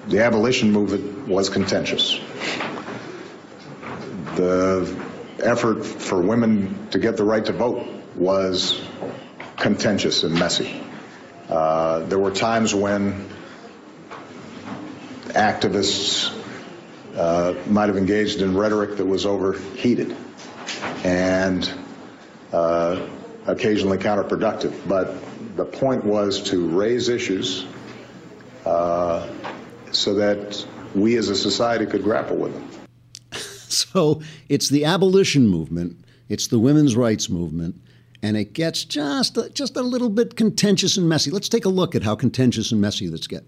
the 0.07 0.23
abolition 0.23 0.71
movement 0.71 1.27
was 1.27 1.49
contentious. 1.49 2.19
The 4.35 4.99
effort 5.43 5.85
for 5.85 6.21
women 6.21 6.87
to 6.91 6.99
get 6.99 7.17
the 7.17 7.23
right 7.23 7.43
to 7.45 7.53
vote 7.53 7.87
was 8.15 8.81
contentious 9.57 10.23
and 10.23 10.37
messy. 10.37 10.81
Uh, 11.49 11.99
there 12.05 12.19
were 12.19 12.31
times 12.31 12.73
when 12.73 13.29
activists 15.29 16.37
uh, 17.15 17.53
might 17.67 17.87
have 17.87 17.97
engaged 17.97 18.41
in 18.41 18.55
rhetoric 18.55 18.97
that 18.97 19.05
was 19.05 19.25
overheated 19.25 20.15
and 21.03 21.69
uh, 22.53 23.05
occasionally 23.45 23.97
counterproductive. 23.97 24.87
But 24.87 25.15
the 25.55 25.65
point 25.65 26.05
was 26.05 26.43
to 26.51 26.67
raise 26.69 27.09
issues 27.09 27.65
uh, 28.65 29.27
so 29.91 30.13
that 30.13 30.65
we 30.96 31.18
as 31.18 31.30
a 31.30 31.36
society 31.36 31.86
could 31.86 32.03
grapple 32.03 32.38
with 32.38 32.53
them. 32.53 32.70
so 33.70 34.22
it's 34.50 34.70
the 34.70 34.86
abolition 34.86 35.48
movement 35.48 35.98
It's 36.32 36.48
the 36.48 36.60
women's 36.60 36.96
rights 36.96 37.30
movement, 37.30 37.75
and 38.24 38.38
it 38.38 38.53
gets 38.53 38.86
just 38.86 39.38
just 39.53 39.75
a 39.75 39.82
little 39.82 40.10
bit 40.10 40.38
contentious 40.38 40.96
and 40.96 41.10
messy. 41.10 41.30
Let's 41.30 41.50
take 41.50 41.65
a 41.65 41.70
look 41.70 41.94
at 41.94 42.03
how 42.03 42.15
contentious 42.15 42.72
and 42.72 42.80
messy 42.80 43.10
this 43.10 43.27
gets. 43.27 43.46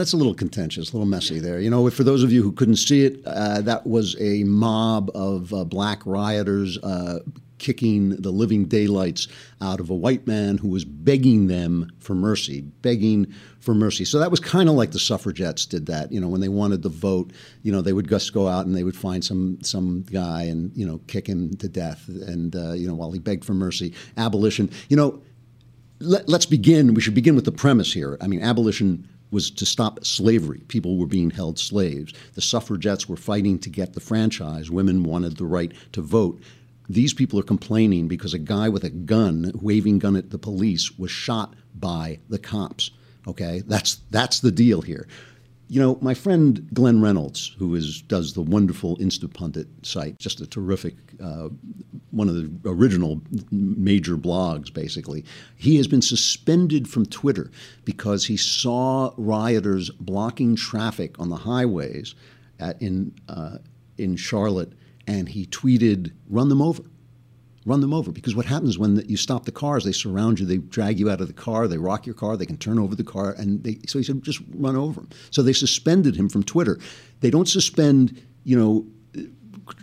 That's 0.00 0.14
a 0.14 0.16
little 0.16 0.34
contentious, 0.34 0.90
a 0.90 0.92
little 0.94 1.06
messy 1.06 1.38
there. 1.38 1.60
You 1.60 1.68
know, 1.68 1.88
for 1.90 2.04
those 2.04 2.22
of 2.22 2.32
you 2.32 2.42
who 2.42 2.52
couldn't 2.52 2.76
see 2.76 3.04
it, 3.04 3.20
uh, 3.26 3.60
that 3.60 3.86
was 3.86 4.16
a 4.18 4.44
mob 4.44 5.10
of 5.14 5.52
uh, 5.52 5.64
black 5.64 6.04
rioters 6.06 6.78
uh, 6.78 7.18
kicking 7.58 8.08
the 8.16 8.30
living 8.30 8.64
daylights 8.64 9.28
out 9.60 9.78
of 9.78 9.90
a 9.90 9.94
white 9.94 10.26
man 10.26 10.56
who 10.56 10.68
was 10.68 10.86
begging 10.86 11.48
them 11.48 11.92
for 11.98 12.14
mercy, 12.14 12.62
begging 12.62 13.26
for 13.60 13.74
mercy. 13.74 14.06
So 14.06 14.18
that 14.18 14.30
was 14.30 14.40
kind 14.40 14.70
of 14.70 14.74
like 14.74 14.92
the 14.92 14.98
suffragettes 14.98 15.66
did 15.66 15.84
that. 15.86 16.10
You 16.10 16.18
know, 16.18 16.28
when 16.28 16.40
they 16.40 16.48
wanted 16.48 16.82
the 16.82 16.88
vote, 16.88 17.32
you 17.62 17.70
know, 17.70 17.82
they 17.82 17.92
would 17.92 18.08
just 18.08 18.32
go 18.32 18.48
out 18.48 18.64
and 18.64 18.74
they 18.74 18.84
would 18.84 18.96
find 18.96 19.22
some 19.22 19.58
some 19.62 20.02
guy 20.10 20.44
and 20.44 20.74
you 20.74 20.86
know 20.86 20.98
kick 21.08 21.26
him 21.26 21.54
to 21.58 21.68
death, 21.68 22.08
and 22.08 22.56
uh, 22.56 22.72
you 22.72 22.88
know 22.88 22.94
while 22.94 23.12
he 23.12 23.18
begged 23.18 23.44
for 23.44 23.54
mercy. 23.54 23.92
Abolition. 24.16 24.70
You 24.88 24.96
know, 24.96 25.22
let, 25.98 26.26
let's 26.26 26.46
begin. 26.46 26.94
We 26.94 27.02
should 27.02 27.14
begin 27.14 27.36
with 27.36 27.44
the 27.44 27.52
premise 27.52 27.92
here. 27.92 28.16
I 28.22 28.26
mean, 28.26 28.40
abolition 28.40 29.06
was 29.30 29.50
to 29.50 29.66
stop 29.66 30.04
slavery. 30.04 30.60
People 30.68 30.98
were 30.98 31.06
being 31.06 31.30
held 31.30 31.58
slaves. 31.58 32.12
The 32.34 32.40
suffragettes 32.40 33.08
were 33.08 33.16
fighting 33.16 33.58
to 33.60 33.70
get 33.70 33.94
the 33.94 34.00
franchise. 34.00 34.70
Women 34.70 35.04
wanted 35.04 35.36
the 35.36 35.46
right 35.46 35.72
to 35.92 36.02
vote. 36.02 36.40
These 36.88 37.14
people 37.14 37.38
are 37.38 37.44
complaining 37.44 38.08
because 38.08 38.34
a 38.34 38.38
guy 38.38 38.68
with 38.68 38.82
a 38.82 38.90
gun, 38.90 39.52
waving 39.54 40.00
gun 40.00 40.16
at 40.16 40.30
the 40.30 40.38
police, 40.38 40.98
was 40.98 41.10
shot 41.10 41.54
by 41.74 42.18
the 42.28 42.38
cops. 42.38 42.90
Okay, 43.28 43.62
that's 43.66 44.00
that's 44.10 44.40
the 44.40 44.50
deal 44.50 44.80
here. 44.80 45.06
You 45.70 45.80
know, 45.80 45.98
my 46.00 46.14
friend 46.14 46.68
Glenn 46.74 47.00
Reynolds, 47.00 47.54
who 47.56 47.76
is 47.76 48.02
does 48.02 48.32
the 48.32 48.42
wonderful 48.42 48.96
Instapundit 48.96 49.68
site, 49.82 50.18
just 50.18 50.40
a 50.40 50.46
terrific, 50.46 50.96
uh, 51.22 51.48
one 52.10 52.28
of 52.28 52.34
the 52.34 52.50
original 52.68 53.22
major 53.52 54.16
blogs, 54.16 54.74
basically. 54.74 55.24
He 55.54 55.76
has 55.76 55.86
been 55.86 56.02
suspended 56.02 56.88
from 56.88 57.06
Twitter 57.06 57.52
because 57.84 58.26
he 58.26 58.36
saw 58.36 59.12
rioters 59.16 59.90
blocking 59.90 60.56
traffic 60.56 61.16
on 61.20 61.28
the 61.28 61.36
highways 61.36 62.16
at, 62.58 62.82
in 62.82 63.14
uh, 63.28 63.58
in 63.96 64.16
Charlotte, 64.16 64.72
and 65.06 65.28
he 65.28 65.46
tweeted, 65.46 66.10
"Run 66.28 66.48
them 66.48 66.60
over." 66.60 66.82
Run 67.66 67.80
them 67.80 67.92
over. 67.92 68.10
Because 68.10 68.34
what 68.34 68.46
happens 68.46 68.78
when 68.78 68.94
the, 68.94 69.06
you 69.08 69.16
stop 69.16 69.44
the 69.44 69.52
cars, 69.52 69.84
they 69.84 69.92
surround 69.92 70.40
you, 70.40 70.46
they 70.46 70.58
drag 70.58 70.98
you 70.98 71.10
out 71.10 71.20
of 71.20 71.26
the 71.26 71.32
car, 71.32 71.68
they 71.68 71.78
rock 71.78 72.06
your 72.06 72.14
car, 72.14 72.36
they 72.36 72.46
can 72.46 72.56
turn 72.56 72.78
over 72.78 72.94
the 72.94 73.04
car, 73.04 73.32
and 73.32 73.62
they, 73.62 73.78
so 73.86 73.98
he 73.98 74.04
said, 74.04 74.22
just 74.22 74.40
run 74.54 74.76
over 74.76 75.00
him. 75.00 75.08
So 75.30 75.42
they 75.42 75.52
suspended 75.52 76.16
him 76.16 76.28
from 76.28 76.42
Twitter. 76.42 76.78
They 77.20 77.30
don't 77.30 77.48
suspend, 77.48 78.20
you 78.44 78.58
know, 78.58 78.86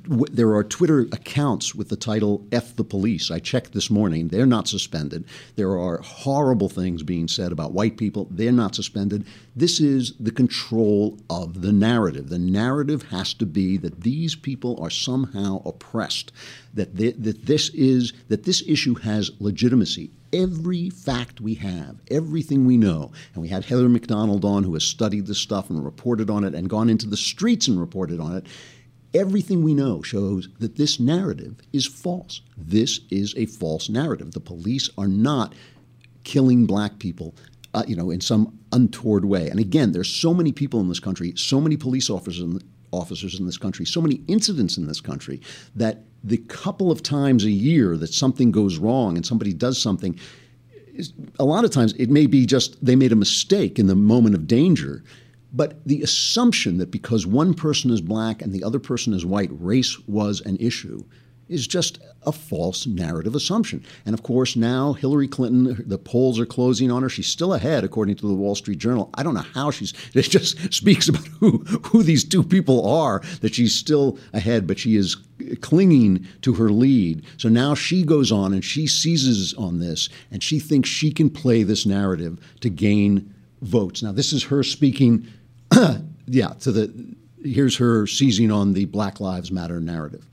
there 0.06 0.54
are 0.54 0.64
Twitter 0.64 1.02
accounts 1.12 1.76
with 1.76 1.90
the 1.90 1.96
title 1.96 2.46
F 2.52 2.76
the 2.76 2.84
Police. 2.84 3.30
I 3.30 3.40
checked 3.40 3.74
this 3.74 3.90
morning. 3.90 4.30
They're 4.30 4.46
not 4.46 4.68
suspended. 4.68 5.26
There 5.56 5.78
are 5.78 5.98
horrible 6.00 6.70
things 6.70 7.04
being 7.04 7.28
said 7.28 7.52
about 7.52 7.74
white 7.74 7.98
people. 7.98 8.28
They're 8.32 8.52
not 8.52 8.76
suspended. 8.76 9.26
This 9.56 9.80
is 9.80 10.14
the 10.20 10.32
control 10.32 11.18
of 11.30 11.62
the 11.62 11.72
narrative. 11.72 12.30
The 12.30 12.40
narrative 12.40 13.04
has 13.10 13.34
to 13.36 13.46
be 13.46 13.78
that 13.78 14.02
these 14.02 14.36
people 14.36 14.82
are 14.82 14.90
somehow 14.90 15.62
oppressed, 15.66 16.32
that, 16.74 16.96
that, 16.98 17.46
this, 17.46 17.70
is, 17.70 18.14
that 18.30 18.44
this 18.44 18.64
issue 18.68 18.96
has 18.96 19.32
legitimacy 19.40 20.12
every 20.34 20.90
fact 20.90 21.42
we 21.42 21.56
have, 21.56 21.96
everything 22.12 22.66
we 22.66 22.78
know, 22.78 23.12
and 23.34 23.42
we 23.42 23.48
had 23.48 23.66
Heather 23.66 23.90
Mac 23.90 24.04
Donald 24.04 24.44
on 24.44 24.64
who 24.64 24.74
has 24.74 24.84
studied 24.84 25.26
this 25.28 25.38
stuff 25.38 25.70
and 25.70 25.84
reported 25.84 26.30
on 26.30 26.44
it 26.44 26.54
and 26.54 26.70
gone 26.70 26.90
into 26.90 27.08
the 27.08 27.18
streets 27.18 27.68
and 27.68 27.80
reported 27.80 28.20
on 28.20 28.36
it, 28.36 28.46
everything 29.18 29.64
we 29.64 29.74
know 29.74 30.02
shows 30.02 30.48
that 30.60 30.76
this 30.76 31.00
narrative 31.00 31.60
is 31.74 31.86
false. 31.86 32.42
This 32.56 33.02
is 33.10 33.34
a 33.36 33.46
false 33.46 33.90
narrative. 33.90 34.32
The 34.32 34.40
police 34.40 34.90
are 34.98 35.08
not 35.08 35.54
killing 36.24 36.66
black 36.66 37.00
people, 37.00 37.36
uh, 37.74 37.84
you 37.88 37.96
know, 37.96 38.12
in 38.12 38.22
some 38.22 38.58
untoward 38.72 39.26
way. 39.26 39.50
And 39.50 39.60
again, 39.60 39.92
there's 39.92 40.14
so 40.14 40.34
many 40.34 40.52
people 40.52 40.80
in 40.80 40.90
this 40.90 41.00
country, 41.00 41.34
so 41.36 41.60
many 41.60 41.78
police 41.78 42.10
officers 42.10 42.42
in, 42.42 42.62
officers 42.92 43.40
in 43.40 43.46
this 43.46 43.58
country, 43.58 43.86
so 43.86 44.02
many 44.02 44.22
incidents 44.28 44.78
in 44.78 44.88
this 44.88 45.02
country 45.02 45.42
that 45.76 46.04
the 46.24 46.38
couple 46.38 46.92
of 46.92 47.02
times 47.04 47.46
a 47.46 47.52
year 47.52 47.98
that 47.98 48.14
something 48.14 48.52
goes 48.52 48.78
wrong 48.78 49.16
and 49.16 49.26
somebody 49.26 49.54
does 49.54 49.82
something, 49.82 50.20
a 51.40 51.46
lot 51.46 51.64
of 51.64 51.72
times 51.72 51.94
it 51.94 52.10
may 52.10 52.26
be 52.26 52.46
just 52.46 52.84
they 52.84 52.96
made 52.96 53.12
a 53.12 53.16
mistake 53.16 53.80
in 53.80 53.88
the 53.88 53.96
moment 53.96 54.36
of 54.36 54.48
danger 54.48 55.04
but 55.58 55.84
the 55.88 56.04
assumption 56.04 56.78
that 56.78 56.92
because 56.92 57.26
one 57.26 57.56
person 57.56 57.90
is 57.90 58.00
black 58.00 58.44
and 58.44 58.54
the 58.54 58.64
other 58.64 58.80
person 58.80 59.12
is 59.12 59.26
white, 59.26 59.50
race 59.52 60.00
was 60.08 60.40
an 60.42 60.56
issue 60.58 61.04
is 61.50 61.68
just 61.68 62.00
a 62.26 62.32
false 62.32 62.86
narrative 62.86 63.36
assumption. 63.36 63.84
And 64.06 64.14
of 64.14 64.24
course, 64.24 64.56
now 64.56 64.94
Hillary 64.94 65.28
Clinton, 65.28 65.84
the 65.88 65.98
polls 65.98 66.40
are 66.40 66.46
closing 66.46 66.92
on 66.92 67.04
her. 67.04 67.10
She's 67.10 67.28
still 67.28 67.54
ahead, 67.54 67.84
according 67.84 68.16
to 68.18 68.28
the 68.28 68.34
Wall 68.34 68.56
Street 68.56 68.80
Journal. 68.80 69.10
I 69.14 69.24
don't 69.24 69.34
know 69.34 69.46
how 69.54 69.72
she's, 69.72 69.94
it 70.14 70.24
just 70.24 70.74
speaks 70.74 71.08
about 71.08 71.26
who, 71.40 71.60
who 71.86 72.04
these 72.04 72.24
two 72.24 72.44
people 72.44 72.88
are, 72.88 73.22
that 73.42 73.56
she's 73.56 73.74
still 73.74 74.18
ahead, 74.34 74.68
but 74.68 74.78
she 74.80 74.96
is 74.96 75.16
clinging 75.62 76.28
to 76.42 76.54
her 76.56 76.70
lead. 76.70 77.24
So 77.38 77.50
now 77.50 77.74
she 77.74 78.04
goes 78.04 78.32
on 78.32 78.54
and 78.54 78.64
she 78.64 78.86
seizes 78.88 79.54
on 79.54 79.80
this 79.80 80.10
and 80.32 80.44
she 80.44 80.60
thinks 80.60 80.90
she 80.90 81.12
can 81.12 81.30
play 81.30 81.64
this 81.64 81.86
narrative 81.86 82.40
to 82.62 82.70
gain 82.70 83.34
votes. 83.62 84.04
Now, 84.04 84.12
this 84.12 84.34
is 84.34 84.44
her 84.46 84.64
speaking 84.64 85.28
yeah, 86.28 86.50
to 86.60 86.72
the 86.72 87.16
here's 87.44 87.78
her 87.78 88.08
seizing 88.08 88.52
on 88.52 88.74
the 88.74 88.86
Black 88.86 89.20
Lives 89.20 89.52
Matter 89.52 89.80
narrative. 89.80 90.26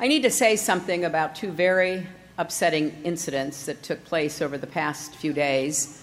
I 0.00 0.08
need 0.08 0.22
to 0.22 0.30
say 0.30 0.56
something 0.56 1.04
about 1.04 1.34
two 1.34 1.50
very 1.50 2.06
upsetting 2.38 2.94
incidents 3.04 3.66
that 3.66 3.82
took 3.82 4.04
place 4.04 4.42
over 4.42 4.58
the 4.58 4.66
past 4.66 5.14
few 5.14 5.32
days. 5.32 5.98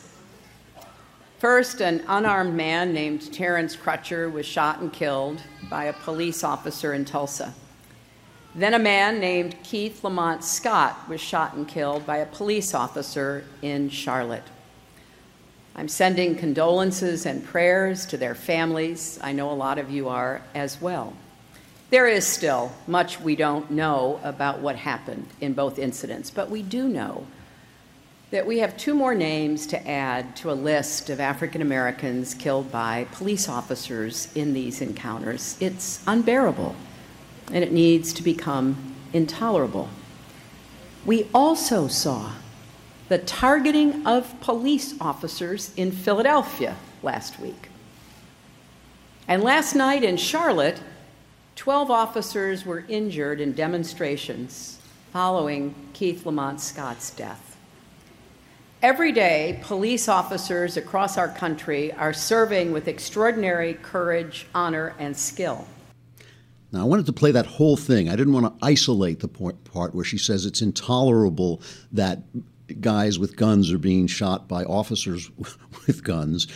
First, 1.39 1.81
an 1.81 2.03
unarmed 2.07 2.53
man 2.53 2.93
named 2.93 3.33
Terrence 3.33 3.75
Crutcher 3.75 4.31
was 4.31 4.45
shot 4.45 4.79
and 4.79 4.91
killed 4.91 5.41
by 5.69 5.85
a 5.85 5.93
police 5.93 6.43
officer 6.43 6.93
in 6.93 7.05
Tulsa. 7.05 7.53
Then, 8.55 8.73
a 8.73 8.79
man 8.79 9.19
named 9.19 9.55
Keith 9.63 10.03
Lamont 10.03 10.43
Scott 10.43 11.07
was 11.07 11.21
shot 11.21 11.53
and 11.53 11.67
killed 11.67 12.05
by 12.05 12.17
a 12.17 12.25
police 12.25 12.73
officer 12.73 13.45
in 13.61 13.89
Charlotte. 13.89 14.43
I'm 15.75 15.87
sending 15.87 16.35
condolences 16.35 17.25
and 17.25 17.43
prayers 17.43 18.05
to 18.07 18.17
their 18.17 18.35
families. 18.35 19.19
I 19.21 19.31
know 19.31 19.51
a 19.51 19.53
lot 19.53 19.77
of 19.77 19.89
you 19.89 20.09
are 20.09 20.41
as 20.53 20.81
well. 20.81 21.13
There 21.89 22.07
is 22.07 22.27
still 22.27 22.71
much 22.85 23.19
we 23.19 23.35
don't 23.35 23.71
know 23.71 24.19
about 24.23 24.59
what 24.59 24.75
happened 24.75 25.27
in 25.41 25.53
both 25.53 25.79
incidents, 25.79 26.29
but 26.29 26.49
we 26.49 26.61
do 26.61 26.87
know 26.87 27.25
that 28.31 28.45
we 28.45 28.59
have 28.59 28.77
two 28.77 28.93
more 28.93 29.15
names 29.15 29.65
to 29.67 29.87
add 29.89 30.35
to 30.35 30.51
a 30.51 30.53
list 30.53 31.09
of 31.09 31.19
African 31.19 31.63
Americans 31.63 32.35
killed 32.35 32.71
by 32.71 33.07
police 33.11 33.49
officers 33.49 34.31
in 34.35 34.53
these 34.53 34.81
encounters. 34.81 35.57
It's 35.59 36.03
unbearable, 36.05 36.75
and 37.51 37.63
it 37.63 37.71
needs 37.71 38.13
to 38.13 38.23
become 38.23 38.95
intolerable. 39.13 39.89
We 41.05 41.27
also 41.33 41.87
saw 41.87 42.33
the 43.09 43.17
targeting 43.17 44.05
of 44.05 44.39
police 44.39 44.93
officers 45.01 45.73
in 45.75 45.91
Philadelphia 45.91 46.75
last 47.01 47.39
week. 47.39 47.69
And 49.27 49.43
last 49.43 49.75
night 49.75 50.03
in 50.03 50.15
Charlotte, 50.15 50.79
12 51.55 51.91
officers 51.91 52.65
were 52.65 52.85
injured 52.87 53.41
in 53.41 53.53
demonstrations 53.53 54.79
following 55.11 55.73
Keith 55.93 56.25
Lamont 56.25 56.61
Scott's 56.61 57.09
death. 57.11 57.57
Every 58.81 59.11
day, 59.11 59.59
police 59.63 60.07
officers 60.07 60.77
across 60.77 61.17
our 61.17 61.27
country 61.27 61.91
are 61.93 62.13
serving 62.13 62.71
with 62.71 62.87
extraordinary 62.87 63.73
courage, 63.73 64.47
honor, 64.55 64.95
and 64.99 65.17
skill. 65.17 65.67
Now, 66.71 66.81
I 66.81 66.83
wanted 66.85 67.07
to 67.07 67.13
play 67.13 67.31
that 67.31 67.47
whole 67.47 67.75
thing. 67.75 68.07
I 68.07 68.15
didn't 68.15 68.33
want 68.33 68.45
to 68.45 68.65
isolate 68.65 69.19
the 69.19 69.27
part 69.27 69.95
where 69.95 70.05
she 70.05 70.19
says 70.19 70.45
it's 70.45 70.61
intolerable 70.61 71.61
that 71.91 72.19
guys 72.81 73.19
with 73.19 73.35
guns 73.35 73.71
are 73.71 73.77
being 73.77 74.07
shot 74.07 74.47
by 74.47 74.63
officers 74.63 75.29
with 75.87 76.03
guns. 76.03 76.47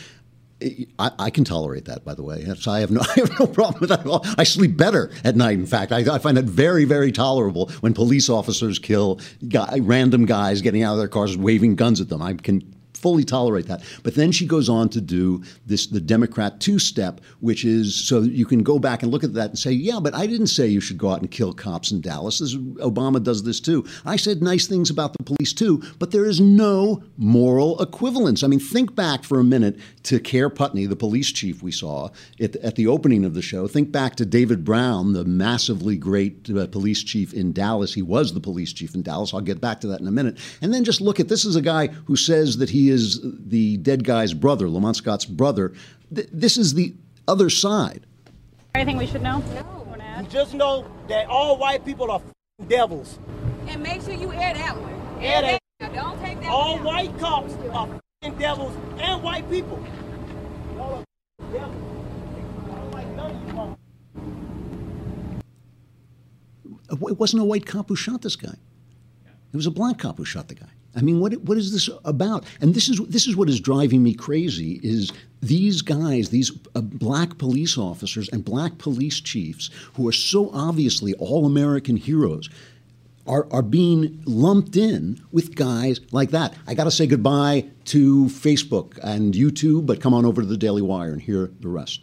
I, 0.98 1.12
I, 1.20 1.30
can 1.30 1.44
tolerate 1.44 1.86
that, 1.86 2.06
by 2.06 2.14
the 2.14 2.24
way. 2.24 2.46
So 2.58 2.72
I 2.72 2.80
have 2.80 2.92
no, 2.92 3.02
I 3.18 3.20
have 3.20 3.40
no 3.40 3.48
problem 3.48 3.82
with 3.82 3.90
that 3.90 4.02
at 4.02 4.08
all. 4.08 4.26
I 4.38 4.44
sleep 4.44 4.78
better 4.78 5.12
at 5.24 5.36
night. 5.36 5.58
In 5.58 5.66
fact, 5.66 5.92
I, 5.92 6.00
I 6.14 6.20
find 6.20 6.38
that 6.38 6.46
very, 6.46 6.86
very 6.86 7.12
tolerable 7.12 7.70
when 7.82 7.94
police 7.94 8.30
officers 8.30 8.80
kill 8.80 9.20
guy, 9.48 9.80
random 9.82 10.26
guys 10.26 10.62
getting 10.62 10.84
out 10.84 10.94
of 10.94 11.00
their 11.00 11.10
cars 11.10 11.38
waving 11.38 11.76
guns 11.76 12.00
at 12.00 12.10
them. 12.10 12.22
I 12.22 12.34
can 12.36 12.73
fully 13.04 13.26
tolerate 13.26 13.68
that. 13.68 13.84
But 14.02 14.16
then 14.16 14.32
she 14.32 14.48
goes 14.48 14.70
on 14.70 14.90
to 14.90 15.02
do 15.02 15.44
this 15.66 15.88
the 15.88 16.00
Democrat 16.00 16.60
two 16.60 16.80
step, 16.80 17.22
which 17.42 17.66
is 17.66 17.94
so 17.94 18.22
you 18.22 18.46
can 18.46 18.64
go 18.64 18.80
back 18.80 19.04
and 19.04 19.12
look 19.12 19.24
at 19.24 19.34
that 19.34 19.50
and 19.50 19.60
say, 19.60 19.72
yeah, 19.72 20.00
but 20.02 20.16
I 20.16 20.26
didn't 20.26 20.48
say 20.48 20.68
you 20.68 20.80
should 20.80 20.98
go 20.98 21.10
out 21.10 21.20
and 21.20 21.30
kill 21.30 21.54
cops 21.54 21.92
in 21.92 22.02
Dallas. 22.02 22.40
This, 22.40 22.56
Obama 22.56 23.22
does 23.22 23.44
this 23.44 23.60
too. 23.60 23.86
I 24.06 24.16
said 24.16 24.42
nice 24.42 24.68
things 24.68 24.90
about 24.90 25.14
the 25.14 25.24
police 25.24 25.54
too, 25.54 25.84
but 26.00 26.12
there 26.12 26.26
is 26.26 26.40
no 26.40 27.04
moral 27.18 27.82
equivalence. 27.82 28.42
I 28.42 28.48
mean, 28.48 28.60
think 28.60 28.96
back 28.96 29.26
for 29.26 29.40
a 29.40 29.44
minute 29.44 29.78
to 30.04 30.20
Kerr 30.20 30.50
Putney, 30.50 30.86
the 30.86 30.96
police 30.96 31.32
chief 31.32 31.62
we 31.62 31.72
saw 31.72 32.10
at, 32.40 32.56
at 32.58 32.76
the 32.76 32.88
opening 32.88 33.26
of 33.26 33.34
the 33.34 33.42
show. 33.42 33.68
Think 33.68 33.92
back 33.92 34.16
to 34.16 34.26
David 34.26 34.64
Brown, 34.64 35.12
the 35.12 35.26
massively 35.26 35.98
great 35.98 36.50
uh, 36.50 36.68
police 36.68 37.04
chief 37.04 37.34
in 37.34 37.52
Dallas. 37.52 37.94
He 37.94 38.02
was 38.02 38.34
the 38.34 38.40
police 38.40 38.72
chief 38.72 38.96
in 38.96 39.02
Dallas. 39.02 39.34
I'll 39.34 39.42
get 39.42 39.60
back 39.60 39.82
to 39.82 39.88
that 39.88 40.00
in 40.00 40.08
a 40.08 40.12
minute. 40.12 40.38
And 40.62 40.74
then 40.74 40.86
just 40.86 41.02
look 41.02 41.20
at 41.20 41.28
this 41.28 41.44
is 41.44 41.58
a 41.58 41.62
guy 41.62 41.88
who 42.06 42.16
says 42.16 42.58
that 42.58 42.70
he 42.70 42.90
is 42.94 43.20
the 43.24 43.78
dead 43.78 44.04
guy's 44.06 44.34
brother, 44.34 44.70
Lamont 44.70 44.96
Scott's 44.96 45.26
brother. 45.26 45.74
Th- 46.14 46.30
this 46.32 46.58
is 46.58 46.74
the 46.76 46.94
other 47.28 47.50
side. 47.50 48.06
Anything 48.76 48.98
we 48.98 49.08
should 49.08 49.22
know? 49.22 49.40
No. 49.40 49.84
Just 50.30 50.54
know 50.54 50.86
that 51.10 51.28
all 51.28 51.58
white 51.58 51.86
people 51.86 52.10
are 52.10 52.22
devils. 52.68 53.20
And 53.68 53.84
make 53.84 54.02
sure 54.02 54.14
you 54.14 54.32
air 54.34 54.54
that 54.54 54.76
one. 54.76 55.24
Air 55.24 55.42
that. 55.42 55.94
Don't 55.94 56.20
take 56.22 56.40
that 56.42 56.50
All 56.50 56.78
one 56.78 56.84
white 56.86 57.20
cops 57.20 57.54
are 57.72 57.88
devils 58.40 58.76
and 59.00 59.22
white 59.22 59.48
people. 59.50 59.84
Y'all 60.76 60.96
are 60.96 61.52
devils. 61.52 61.76
I 62.64 62.76
don't 62.76 62.92
like 62.92 63.08
none 63.10 63.32
of 63.32 63.48
you 63.48 63.54
motherfuckers. 66.90 67.12
It 67.12 67.20
wasn't 67.20 67.42
a 67.42 67.46
white 67.46 67.66
cop 67.66 67.90
who 67.90 67.96
shot 67.96 68.22
this 68.22 68.36
guy. 68.36 68.56
It 69.52 69.56
was 69.56 69.68
a 69.68 69.72
black 69.72 70.00
cop 70.00 70.18
who 70.18 70.26
shot 70.26 70.48
the 70.48 70.56
guy. 70.56 70.72
I 70.96 71.02
mean, 71.02 71.20
what 71.20 71.34
what 71.42 71.58
is 71.58 71.72
this 71.72 71.90
about? 72.06 72.46
And 72.62 72.76
this 72.76 72.88
is 72.88 73.00
this 73.08 73.28
is 73.28 73.36
what 73.36 73.50
is 73.50 73.60
driving 73.60 74.04
me 74.04 74.14
crazy. 74.14 74.80
Is 74.84 75.12
these 75.42 75.82
guys, 75.82 76.30
these 76.30 76.52
uh, 76.76 76.82
black 76.82 77.38
police 77.38 77.78
officers 77.78 78.30
and 78.30 78.46
black 78.46 78.78
police 78.78 79.20
chiefs, 79.20 79.70
who 79.96 80.08
are 80.08 80.14
so 80.14 80.50
obviously 80.52 81.14
all 81.16 81.46
American 81.46 81.98
heroes, 81.98 82.50
are 83.26 83.48
are 83.52 83.64
being 83.64 84.22
lumped 84.26 84.76
in 84.76 85.22
with 85.32 85.56
guys 85.56 86.00
like 86.12 86.32
that. 86.32 86.54
I 86.68 86.76
got 86.76 86.84
to 86.86 86.92
say 86.92 87.08
goodbye 87.08 87.66
to 87.86 88.26
Facebook 88.26 89.00
and 89.02 89.34
YouTube, 89.34 89.86
but 89.86 90.00
come 90.00 90.14
on 90.14 90.26
over 90.26 90.42
to 90.42 90.48
the 90.48 90.58
Daily 90.58 90.82
Wire 90.82 91.14
and 91.14 91.22
hear 91.22 91.52
the 91.60 91.70
rest. 91.70 92.02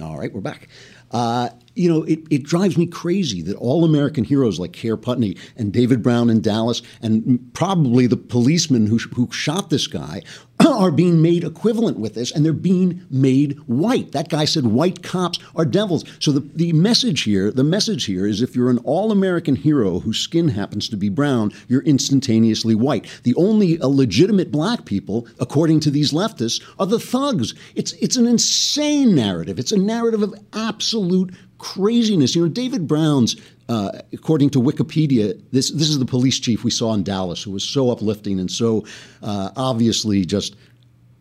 All 0.00 0.18
right, 0.18 0.32
we're 0.32 0.40
back. 0.40 0.68
Uh, 1.10 1.48
you 1.74 1.88
know, 1.88 2.02
it, 2.04 2.20
it 2.30 2.42
drives 2.42 2.76
me 2.76 2.86
crazy 2.86 3.42
that 3.42 3.56
all 3.56 3.84
American 3.84 4.24
heroes 4.24 4.58
like 4.58 4.72
Kerr 4.72 4.96
Putney 4.96 5.36
and 5.56 5.72
David 5.72 6.02
Brown 6.02 6.28
in 6.30 6.40
Dallas, 6.40 6.82
and 7.02 7.40
probably 7.54 8.06
the 8.06 8.16
policeman 8.16 8.86
who, 8.86 8.98
who 8.98 9.30
shot 9.32 9.70
this 9.70 9.86
guy, 9.86 10.22
are 10.72 10.90
being 10.90 11.22
made 11.22 11.44
equivalent 11.44 11.98
with 11.98 12.14
this, 12.14 12.30
and 12.30 12.44
they're 12.44 12.52
being 12.52 13.02
made 13.10 13.58
white. 13.66 14.12
That 14.12 14.28
guy 14.28 14.44
said 14.44 14.66
white 14.66 15.02
cops 15.02 15.38
are 15.56 15.64
devils. 15.64 16.04
So 16.20 16.32
the, 16.32 16.40
the 16.54 16.72
message 16.72 17.22
here, 17.22 17.50
the 17.50 17.64
message 17.64 18.04
here 18.04 18.26
is 18.26 18.42
if 18.42 18.54
you're 18.54 18.70
an 18.70 18.78
all-American 18.78 19.56
hero 19.56 20.00
whose 20.00 20.18
skin 20.18 20.48
happens 20.48 20.88
to 20.88 20.96
be 20.96 21.08
brown, 21.08 21.52
you're 21.68 21.82
instantaneously 21.82 22.74
white. 22.74 23.06
The 23.22 23.34
only 23.34 23.78
legitimate 23.78 24.50
black 24.50 24.84
people, 24.84 25.26
according 25.38 25.80
to 25.80 25.90
these 25.90 26.12
leftists, 26.12 26.62
are 26.78 26.86
the 26.86 27.00
thugs. 27.00 27.54
It's 27.74 27.92
it's 27.92 28.16
an 28.16 28.26
insane 28.26 29.14
narrative. 29.14 29.58
It's 29.58 29.72
a 29.72 29.78
narrative 29.78 30.22
of 30.22 30.34
absolute 30.52 31.34
craziness. 31.58 32.34
You 32.34 32.42
know, 32.42 32.48
David 32.48 32.86
Brown's, 32.86 33.36
uh, 33.68 34.00
according 34.12 34.50
to 34.50 34.60
Wikipedia, 34.60 35.40
this 35.52 35.70
this 35.70 35.88
is 35.88 35.98
the 35.98 36.06
police 36.06 36.38
chief 36.38 36.64
we 36.64 36.70
saw 36.70 36.94
in 36.94 37.02
Dallas, 37.02 37.42
who 37.42 37.50
was 37.50 37.64
so 37.64 37.90
uplifting 37.90 38.40
and 38.40 38.50
so 38.50 38.84
uh, 39.22 39.50
obviously 39.56 40.24
just. 40.24 40.56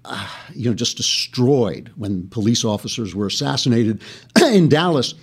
Uh, 0.10 0.25
you 0.54 0.70
know, 0.70 0.74
just 0.74 0.96
destroyed 0.96 1.92
when 1.98 2.30
police 2.30 2.63
officers 2.63 3.13
were 3.13 3.26
assassinated 3.26 4.02
in 4.54 4.69
Dallas. 4.69 5.13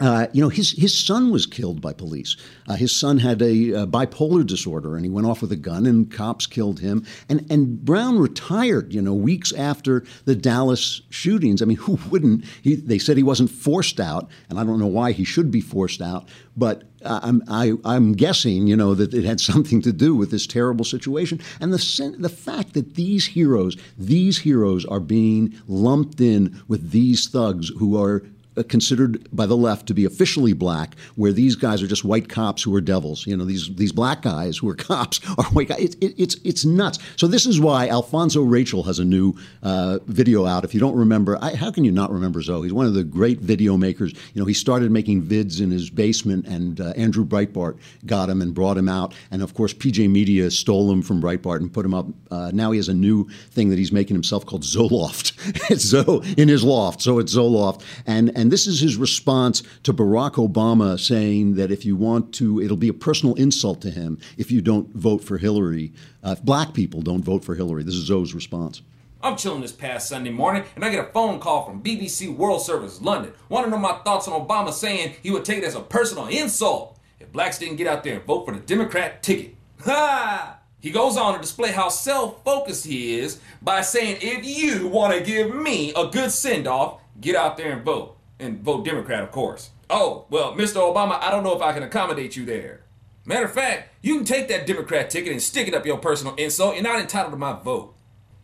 Uh, 0.00 0.28
you 0.32 0.40
know, 0.40 0.48
his 0.48 0.72
his 0.72 0.96
son 0.96 1.30
was 1.30 1.44
killed 1.44 1.80
by 1.80 1.92
police. 1.92 2.36
Uh, 2.68 2.74
his 2.74 2.94
son 2.94 3.18
had 3.18 3.42
a, 3.42 3.72
a, 3.72 3.86
bipolar 3.86 4.46
disorder, 4.46 4.94
and 4.94 5.04
he 5.04 5.10
went 5.10 5.26
off 5.26 5.42
with 5.42 5.50
a 5.50 5.56
gun, 5.56 5.86
and 5.86 6.12
cops 6.12 6.46
killed 6.46 6.78
him. 6.78 7.04
And 7.28 7.44
and 7.50 7.84
Brown 7.84 8.18
retired. 8.18 8.94
You 8.94 9.02
know, 9.02 9.14
weeks 9.14 9.52
after 9.52 10.04
the 10.24 10.36
Dallas 10.36 11.02
shootings. 11.10 11.62
I 11.62 11.64
mean, 11.64 11.78
who 11.78 11.98
wouldn't? 12.10 12.44
He, 12.62 12.76
they 12.76 12.98
said 12.98 13.16
he 13.16 13.24
wasn't 13.24 13.50
forced 13.50 13.98
out, 13.98 14.30
and 14.48 14.58
I 14.58 14.64
don't 14.64 14.78
know 14.78 14.86
why 14.86 15.12
he 15.12 15.24
should 15.24 15.50
be 15.50 15.60
forced 15.60 16.00
out. 16.00 16.28
But 16.56 16.84
I'm 17.04 17.42
I, 17.48 17.66
am 17.66 17.80
i 17.84 17.96
am 17.96 18.12
guessing, 18.12 18.66
you 18.68 18.76
know, 18.76 18.94
that 18.94 19.14
it 19.14 19.24
had 19.24 19.40
something 19.52 19.82
to 19.82 19.92
do 19.92 20.14
with 20.14 20.30
this 20.30 20.46
terrible 20.46 20.84
situation, 20.84 21.40
and 21.60 21.72
the 21.72 22.16
the 22.18 22.28
fact 22.28 22.74
that 22.74 22.94
these 22.94 23.26
heroes, 23.26 23.76
these 23.96 24.38
heroes, 24.38 24.84
are 24.86 25.00
being 25.00 25.54
lumped 25.66 26.20
in 26.20 26.62
with 26.68 26.92
these 26.92 27.28
thugs 27.28 27.70
who 27.78 28.00
are 28.00 28.22
uh, 28.22 28.28
considered 28.64 29.28
by 29.34 29.46
the 29.46 29.56
left 29.56 29.86
to 29.86 29.94
be 29.94 30.04
officially 30.04 30.52
black, 30.52 30.96
where 31.16 31.32
these 31.32 31.56
guys 31.56 31.82
are 31.82 31.86
just 31.86 32.04
white 32.04 32.28
cops 32.28 32.62
who 32.62 32.74
are 32.74 32.80
devils. 32.80 33.26
You 33.26 33.36
know, 33.36 33.44
these 33.44 33.74
these 33.76 33.92
black 33.92 34.22
guys 34.22 34.58
who 34.58 34.68
are 34.68 34.74
cops 34.88 35.20
are 35.36 35.44
white 35.44 35.68
guys. 35.68 35.80
It, 35.80 35.94
it, 36.00 36.14
it's 36.18 36.36
it's 36.44 36.64
nuts. 36.64 36.98
So 37.16 37.26
this 37.26 37.46
is 37.46 37.60
why 37.60 37.88
Alfonzo 37.88 38.42
Rachel 38.42 38.82
has 38.84 38.98
a 38.98 39.04
new 39.04 39.34
uh, 39.62 39.98
video 40.06 40.46
out. 40.46 40.64
If 40.64 40.74
you 40.74 40.80
don't 40.80 40.96
remember, 40.96 41.38
I, 41.40 41.54
how 41.54 41.70
can 41.70 41.84
you 41.84 41.92
not 41.92 42.10
remember 42.10 42.42
Zoe? 42.42 42.64
He's 42.64 42.72
one 42.72 42.86
of 42.86 42.94
the 42.94 43.04
great 43.04 43.40
video 43.40 43.76
makers. 43.76 44.12
You 44.34 44.40
know, 44.40 44.46
he 44.46 44.54
started 44.54 44.90
making 44.90 45.22
vids 45.22 45.60
in 45.60 45.70
his 45.70 45.90
basement, 45.90 46.46
and 46.46 46.80
uh, 46.80 46.92
Andrew 46.96 47.24
Breitbart 47.24 47.78
got 48.06 48.28
him 48.28 48.42
and 48.42 48.54
brought 48.54 48.76
him 48.76 48.88
out. 48.88 49.14
And 49.30 49.42
of 49.42 49.54
course, 49.54 49.74
PJ 49.74 50.08
Media 50.10 50.50
stole 50.50 50.90
him 50.90 51.02
from 51.02 51.20
Breitbart 51.20 51.56
and 51.56 51.72
put 51.72 51.84
him 51.84 51.94
up. 51.94 52.06
Uh, 52.30 52.50
now 52.52 52.70
he 52.70 52.78
has 52.78 52.88
a 52.88 52.94
new 52.94 53.28
thing 53.50 53.70
that 53.70 53.78
he's 53.78 53.92
making 53.92 54.14
himself 54.14 54.46
called 54.46 54.62
Zoloft. 54.62 55.32
it's 55.70 55.84
Zo 55.84 56.20
in 56.36 56.48
his 56.48 56.64
loft, 56.64 57.02
so 57.02 57.18
it's 57.18 57.34
Zoloft, 57.34 57.82
and 58.06 58.30
and 58.36 58.47
and 58.48 58.52
this 58.54 58.66
is 58.66 58.80
his 58.80 58.96
response 58.96 59.62
to 59.82 59.92
Barack 59.92 60.36
Obama 60.36 60.98
saying 60.98 61.56
that 61.56 61.70
if 61.70 61.84
you 61.84 61.96
want 61.96 62.32
to, 62.36 62.62
it'll 62.62 62.78
be 62.78 62.88
a 62.88 62.94
personal 62.94 63.34
insult 63.34 63.82
to 63.82 63.90
him 63.90 64.18
if 64.38 64.50
you 64.50 64.62
don't 64.62 64.88
vote 64.94 65.22
for 65.22 65.36
Hillary. 65.36 65.92
Uh, 66.24 66.30
if 66.30 66.42
black 66.42 66.72
people 66.72 67.02
don't 67.02 67.22
vote 67.22 67.44
for 67.44 67.54
Hillary. 67.54 67.82
This 67.82 67.94
is 67.94 68.06
Zoe's 68.06 68.32
response. 68.32 68.80
I'm 69.22 69.36
chilling 69.36 69.60
this 69.60 69.72
past 69.72 70.08
Sunday 70.08 70.30
morning 70.30 70.64
and 70.76 70.82
I 70.82 70.88
get 70.88 71.06
a 71.06 71.12
phone 71.12 71.40
call 71.40 71.66
from 71.66 71.82
BBC 71.82 72.34
World 72.34 72.62
Service 72.62 73.02
London. 73.02 73.34
Want 73.50 73.66
to 73.66 73.70
know 73.70 73.76
my 73.76 73.98
thoughts 74.02 74.26
on 74.28 74.40
Obama 74.40 74.72
saying 74.72 75.16
he 75.22 75.30
would 75.30 75.44
take 75.44 75.58
it 75.58 75.64
as 75.64 75.74
a 75.74 75.80
personal 75.80 76.26
insult 76.28 76.98
if 77.20 77.30
blacks 77.30 77.58
didn't 77.58 77.76
get 77.76 77.86
out 77.86 78.02
there 78.02 78.14
and 78.14 78.24
vote 78.24 78.46
for 78.46 78.54
the 78.54 78.60
Democrat 78.60 79.22
ticket. 79.22 79.56
Ha! 79.84 80.58
He 80.80 80.90
goes 80.90 81.18
on 81.18 81.34
to 81.34 81.40
display 81.42 81.72
how 81.72 81.90
self 81.90 82.42
focused 82.44 82.86
he 82.86 83.18
is 83.18 83.40
by 83.60 83.82
saying, 83.82 84.20
if 84.22 84.42
you 84.46 84.88
want 84.88 85.12
to 85.12 85.20
give 85.20 85.54
me 85.54 85.92
a 85.94 86.06
good 86.06 86.30
send 86.30 86.66
off, 86.66 87.02
get 87.20 87.36
out 87.36 87.58
there 87.58 87.72
and 87.72 87.84
vote 87.84 88.17
and 88.38 88.60
vote 88.60 88.84
Democrat, 88.84 89.22
of 89.22 89.30
course. 89.30 89.70
Oh, 89.90 90.26
well, 90.30 90.54
Mr. 90.54 90.76
Obama, 90.76 91.20
I 91.20 91.30
don't 91.30 91.44
know 91.44 91.56
if 91.56 91.62
I 91.62 91.72
can 91.72 91.82
accommodate 91.82 92.36
you 92.36 92.44
there. 92.44 92.82
Matter 93.24 93.46
of 93.46 93.52
fact, 93.52 93.94
you 94.00 94.16
can 94.16 94.24
take 94.24 94.48
that 94.48 94.66
Democrat 94.66 95.10
ticket 95.10 95.32
and 95.32 95.42
stick 95.42 95.68
it 95.68 95.74
up 95.74 95.84
your 95.84 95.98
personal 95.98 96.34
insult. 96.36 96.74
You're 96.74 96.82
not 96.82 97.00
entitled 97.00 97.32
to 97.32 97.38
my 97.38 97.52
vote. 97.52 97.94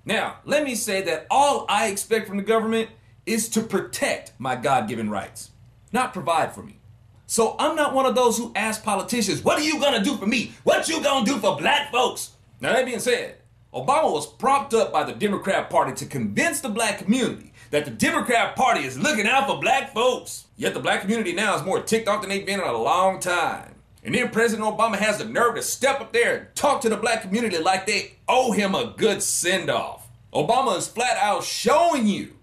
Now, 0.05 0.39
let 0.45 0.65
me 0.65 0.75
say 0.75 1.01
that 1.03 1.27
all 1.31 1.65
I 1.69 1.87
expect 1.87 2.29
from 2.29 2.37
the 2.37 2.43
government 2.43 2.91
is 3.25 3.49
to 3.51 3.63
protect 3.63 4.33
my 4.39 4.57
God 4.57 4.87
given 4.87 5.09
rights, 5.09 5.51
not 5.93 6.13
provide 6.13 6.55
for 6.55 6.63
me. 6.63 6.81
So 7.27 7.57
I'm 7.59 7.75
not 7.75 7.95
one 7.95 8.05
of 8.05 8.15
those 8.15 8.37
who 8.37 8.53
ask 8.55 8.85
politicians, 8.85 9.43
what 9.43 9.59
are 9.59 9.65
you 9.65 9.81
gonna 9.81 10.05
do 10.05 10.17
for 10.17 10.27
me? 10.27 10.53
What 10.65 10.89
you 10.89 11.03
gonna 11.03 11.25
do 11.25 11.39
for 11.39 11.57
black 11.57 11.91
folks? 11.91 12.33
Now, 12.61 12.75
that 12.75 12.85
being 12.85 12.99
said, 13.01 13.37
Obama 13.73 14.13
was 14.13 14.27
propped 14.27 14.75
up 14.75 14.93
by 14.93 15.05
the 15.05 15.15
Democrat 15.15 15.71
Party 15.71 15.95
to 15.95 16.07
convince 16.07 16.61
the 16.61 16.69
black 16.69 16.99
community 16.99 17.54
that 17.75 17.85
the 17.85 17.91
Democrat 17.91 18.55
Party 18.55 18.85
is 18.85 18.97
looking 18.97 19.27
out 19.27 19.49
for 19.49 19.59
black 19.59 19.93
folks. 19.93 20.47
Yet 20.57 20.75
the 20.75 20.81
black 20.81 21.01
community 21.01 21.33
now 21.33 21.57
is 21.57 21.65
more 21.65 21.83
ticked 21.83 22.07
off 22.07 22.21
than 22.21 22.31
they've 22.31 22.47
been 22.47 22.61
in 22.61 22.67
a 22.69 22.79
long 22.79 23.19
time. 23.19 23.75
And 24.05 24.15
then 24.15 24.29
President 24.31 24.65
Obama 24.65 24.95
has 24.95 25.19
the 25.19 25.25
nerve 25.25 25.57
to 25.57 25.63
step 25.63 26.01
up 26.01 26.13
there 26.13 26.37
and 26.37 26.55
talk 26.55 26.83
to 26.83 26.89
the 26.89 26.97
black 26.97 27.23
community 27.23 27.59
like 27.59 27.85
they 27.85 28.13
owe 28.29 28.53
him 28.53 28.77
a 28.77 28.95
good 28.97 29.25
send 29.25 29.71
off. 29.71 30.07
Obama 30.33 30.79
is 30.79 30.87
flat 30.87 31.17
out 31.17 31.43
showing 31.43 32.07
you 32.07 32.35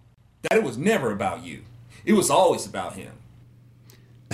that 0.42 0.58
it 0.58 0.64
was 0.66 0.78
never 0.78 1.14
about 1.14 1.46
you, 1.46 1.62
it 2.04 2.12
was 2.12 2.30
always 2.30 2.66
about 2.66 2.96
him. 2.96 3.14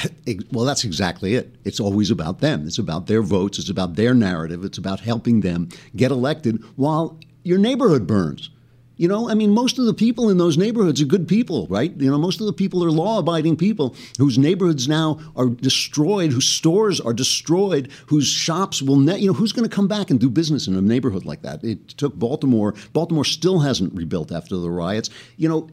Well, 0.52 0.66
that's 0.66 0.84
exactly 0.84 1.36
it. 1.36 1.56
It's 1.64 1.80
always 1.80 2.10
about 2.10 2.40
them. 2.40 2.66
It's 2.66 2.80
about 2.80 3.06
their 3.06 3.22
votes. 3.22 3.60
It's 3.60 3.70
about 3.70 3.96
their 3.96 4.16
narrative. 4.16 4.64
It's 4.64 4.78
about 4.80 5.00
helping 5.00 5.42
them 5.42 5.70
get 5.96 6.12
elected 6.12 6.64
while 6.76 7.20
your 7.44 7.60
neighborhood 7.60 8.08
burns. 8.08 8.50
You 8.98 9.08
know, 9.08 9.30
I 9.30 9.36
mean, 9.36 9.52
most 9.52 9.78
of 9.78 9.86
the 9.86 9.94
people 9.94 10.30
in 10.30 10.38
those 10.38 10.58
neighborhoods 10.58 11.00
are 11.02 11.06
good 11.06 11.28
people, 11.28 11.68
right? 11.68 11.94
You 11.98 12.10
know, 12.10 12.18
most 12.18 12.42
of 12.42 12.48
the 12.48 12.54
people 12.54 12.84
are 12.84 12.90
law 12.92 13.20
abiding 13.20 13.56
people 13.56 13.96
whose 14.18 14.38
neighborhoods 14.40 14.88
now 14.88 15.20
are 15.36 15.48
destroyed, 15.48 16.32
whose 16.32 16.48
stores 16.48 17.00
are 17.00 17.14
destroyed, 17.14 17.92
whose 18.08 18.28
shops 18.28 18.82
will, 18.82 18.98
ne- 18.98 19.20
you 19.20 19.28
know, 19.28 19.34
who's 19.34 19.54
going 19.54 19.70
to 19.70 19.76
come 19.76 19.88
back 19.88 20.10
and 20.10 20.20
do 20.20 20.30
business 20.30 20.68
in 20.68 20.76
a 20.76 20.82
neighborhood 20.82 21.26
like 21.26 21.44
that? 21.44 21.64
It 21.64 21.90
took 21.90 22.16
Baltimore. 22.16 22.74
Baltimore 22.94 23.26
still 23.26 23.60
hasn't 23.60 23.94
rebuilt 23.94 24.32
after 24.32 24.58
the 24.58 24.70
riots. 24.70 25.12
You 25.38 25.50
know, 25.50 25.70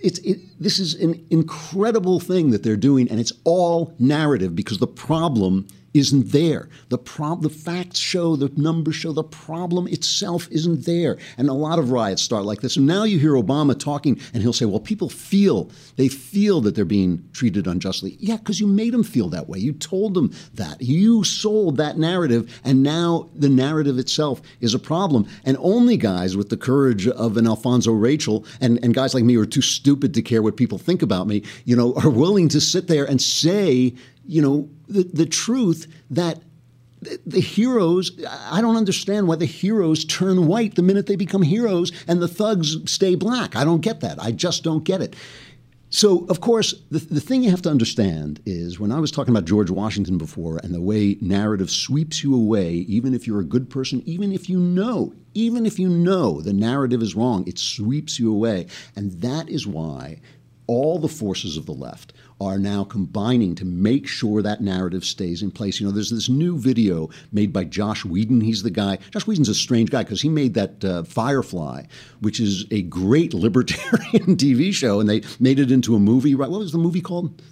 it's 0.00 0.18
it, 0.20 0.40
this 0.60 0.78
is 0.78 0.94
an 0.94 1.24
incredible 1.30 2.20
thing 2.20 2.50
that 2.50 2.62
they're 2.62 2.76
doing, 2.76 3.08
and 3.08 3.20
it's 3.20 3.32
all 3.44 3.94
narrative 3.98 4.54
because 4.56 4.78
the 4.78 4.86
problem 4.86 5.66
isn't 5.94 6.32
there. 6.32 6.68
The 6.88 6.98
prob- 6.98 7.42
the 7.42 7.50
facts 7.50 7.98
show, 7.98 8.36
the 8.36 8.52
numbers 8.56 8.96
show, 8.96 9.12
the 9.12 9.24
problem 9.24 9.88
itself 9.88 10.48
isn't 10.50 10.84
there. 10.84 11.18
And 11.36 11.48
a 11.48 11.54
lot 11.54 11.78
of 11.78 11.90
riots 11.90 12.22
start 12.22 12.44
like 12.44 12.60
this. 12.60 12.76
And 12.76 12.86
now 12.86 13.04
you 13.04 13.18
hear 13.18 13.32
Obama 13.32 13.78
talking, 13.78 14.20
and 14.32 14.42
he'll 14.42 14.52
say, 14.52 14.64
"Well, 14.64 14.80
people 14.80 15.08
feel 15.08 15.70
they 15.96 16.08
feel 16.08 16.60
that 16.62 16.74
they're 16.74 16.84
being 16.84 17.24
treated 17.32 17.66
unjustly." 17.66 18.16
Yeah, 18.20 18.36
because 18.36 18.60
you 18.60 18.66
made 18.66 18.92
them 18.92 19.04
feel 19.04 19.28
that 19.30 19.48
way. 19.48 19.58
You 19.58 19.72
told 19.72 20.14
them 20.14 20.32
that. 20.54 20.82
You 20.82 21.24
sold 21.24 21.76
that 21.78 21.98
narrative, 21.98 22.60
and 22.64 22.82
now 22.82 23.28
the 23.34 23.48
narrative 23.48 23.98
itself 23.98 24.40
is 24.60 24.74
a 24.74 24.78
problem. 24.78 25.26
And 25.44 25.56
only 25.60 25.96
guys 25.96 26.36
with 26.36 26.48
the 26.48 26.56
courage 26.56 27.08
of 27.08 27.36
an 27.36 27.46
Alfonzo 27.46 27.92
Rachel 27.92 28.44
and, 28.60 28.78
and 28.82 28.94
guys 28.94 29.14
like 29.14 29.24
me 29.24 29.34
who 29.34 29.40
are 29.40 29.46
too 29.46 29.62
stupid 29.62 30.14
to 30.14 30.22
care 30.22 30.42
what 30.42 30.56
people 30.56 30.78
think 30.78 31.02
about 31.02 31.26
me, 31.26 31.42
you 31.64 31.76
know, 31.76 31.94
are 31.94 32.10
willing 32.10 32.48
to 32.48 32.60
sit 32.60 32.88
there 32.88 33.04
and 33.04 33.20
say, 33.20 33.94
you 34.26 34.42
know, 34.42 34.68
the, 34.88 35.04
the 35.04 35.26
truth 35.26 35.86
that 36.10 36.42
the, 37.00 37.40
heroes, 37.40 38.10
I 38.50 38.60
don't 38.60 38.76
understand 38.76 39.28
why 39.28 39.36
the 39.36 39.46
heroes 39.46 40.04
turn 40.04 40.46
white 40.46 40.74
the 40.74 40.82
minute 40.82 41.06
they 41.06 41.16
become 41.16 41.42
heroes 41.42 41.92
and 42.08 42.20
the 42.20 42.28
thugs 42.28 42.76
stay 42.90 43.14
black. 43.14 43.54
I 43.54 43.64
don't 43.64 43.80
get 43.80 44.00
that. 44.00 44.20
I 44.20 44.32
just 44.32 44.64
don't 44.64 44.84
get 44.84 45.00
it. 45.00 45.14
So, 45.90 46.26
of 46.26 46.42
course, 46.42 46.74
the, 46.90 46.98
the 46.98 47.20
thing 47.20 47.42
you 47.42 47.50
have 47.50 47.62
to 47.62 47.70
understand 47.70 48.42
is 48.44 48.78
when 48.78 48.92
I 48.92 49.00
was 49.00 49.10
talking 49.10 49.32
about 49.32 49.46
George 49.46 49.70
Washington 49.70 50.18
before 50.18 50.58
and 50.62 50.74
the 50.74 50.82
way 50.82 51.16
narrative 51.22 51.70
sweeps 51.70 52.22
you 52.22 52.34
away, 52.34 52.72
even 52.72 53.14
if 53.14 53.26
you're 53.26 53.40
a 53.40 53.44
good 53.44 53.70
person, 53.70 54.02
even 54.04 54.30
if 54.30 54.50
you 54.50 54.58
know, 54.58 55.14
even 55.32 55.64
if 55.64 55.78
you 55.78 55.88
know 55.88 56.42
the 56.42 56.52
narrative 56.52 57.00
is 57.00 57.14
wrong, 57.14 57.46
it 57.46 57.58
sweeps 57.58 58.18
you 58.18 58.30
away. 58.30 58.66
And 58.96 59.12
that 59.22 59.48
is 59.48 59.66
why 59.66 60.20
all 60.66 60.98
the 60.98 61.08
forces 61.08 61.56
of 61.56 61.64
the 61.64 61.72
left 61.72 62.12
are 62.40 62.58
now 62.58 62.84
combining 62.84 63.54
to 63.56 63.64
make 63.64 64.06
sure 64.06 64.42
that 64.42 64.60
narrative 64.60 65.04
stays 65.04 65.42
in 65.42 65.50
place. 65.50 65.80
You 65.80 65.86
know, 65.86 65.92
there's 65.92 66.10
this 66.10 66.28
new 66.28 66.56
video 66.56 67.10
made 67.32 67.52
by 67.52 67.64
Joss 67.64 68.04
Whedon. 68.04 68.40
He's 68.40 68.62
the 68.62 68.70
guy. 68.70 68.98
Joss 69.10 69.26
Whedon's 69.26 69.48
a 69.48 69.54
strange 69.54 69.90
guy 69.90 70.04
because 70.04 70.22
he 70.22 70.28
made 70.28 70.54
that 70.54 70.84
uh, 70.84 71.02
Firefly, 71.02 71.84
which 72.20 72.38
is 72.38 72.64
a 72.70 72.82
great 72.82 73.34
libertarian 73.48 74.36
TV 74.36 74.72
show, 74.72 75.00
and 75.00 75.08
they 75.08 75.22
made 75.40 75.58
it 75.58 75.72
into 75.72 75.96
a 75.96 75.98
movie. 75.98 76.34
Right? 76.34 76.50
What 76.50 76.60
was 76.60 76.72
the 76.72 76.78
movie 76.78 77.00
called? 77.00 77.42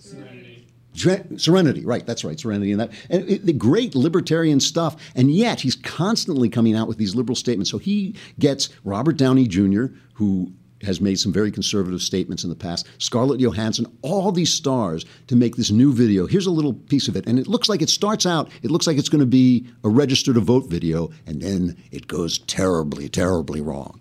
Serenity, 0.97 1.37
Serenity, 1.37 1.85
right? 1.85 2.07
That's 2.07 2.25
right, 2.25 2.39
Serenity, 2.39 2.73
and 2.73 2.81
that 2.81 2.91
and 3.11 3.29
it, 3.29 3.45
the 3.45 3.53
great 3.53 3.95
libertarian 3.95 4.61
stuff. 4.61 4.97
And 5.15 5.31
yet 5.31 5.61
he's 5.61 5.77
constantly 5.77 6.49
coming 6.49 6.75
out 6.75 6.89
with 6.89 6.97
these 6.97 7.15
liberal 7.15 7.37
statements. 7.37 7.71
So 7.71 7.79
he 7.79 8.17
gets 8.39 8.71
Robert 8.85 9.17
Downey 9.17 9.47
Jr., 9.47 9.87
who 10.15 10.53
has 10.83 11.01
made 11.01 11.19
some 11.19 11.33
very 11.33 11.51
conservative 11.51 12.03
statements 12.03 12.45
in 12.45 12.51
the 12.51 12.57
past. 12.57 12.87
Scarlett 12.99 13.41
Johansson, 13.41 13.87
all 14.03 14.33
these 14.33 14.53
stars 14.53 15.05
to 15.27 15.37
make 15.37 15.57
this 15.57 15.71
new 15.71 15.93
video. 15.93 16.27
Here's 16.27 16.47
a 16.47 16.51
little 16.51 16.75
piece 16.75 17.09
of 17.09 17.17
it. 17.17 17.27
And 17.27 17.39
it 17.39 17.47
looks 17.47 17.69
like 17.69 17.83
it 17.83 17.91
starts 17.91 18.27
out, 18.27 18.51
it 18.63 18.71
looks 18.71 18.87
like 18.87 18.99
it's 18.99 19.09
going 19.09 19.21
to 19.21 19.27
be 19.27 19.67
a 19.85 19.89
register 19.89 20.33
to 20.35 20.41
vote 20.41 20.69
video, 20.69 21.11
and 21.27 21.41
then 21.41 21.77
it 21.91 22.07
goes 22.07 22.39
terribly, 22.39 23.09
terribly 23.09 23.61
wrong. 23.61 24.01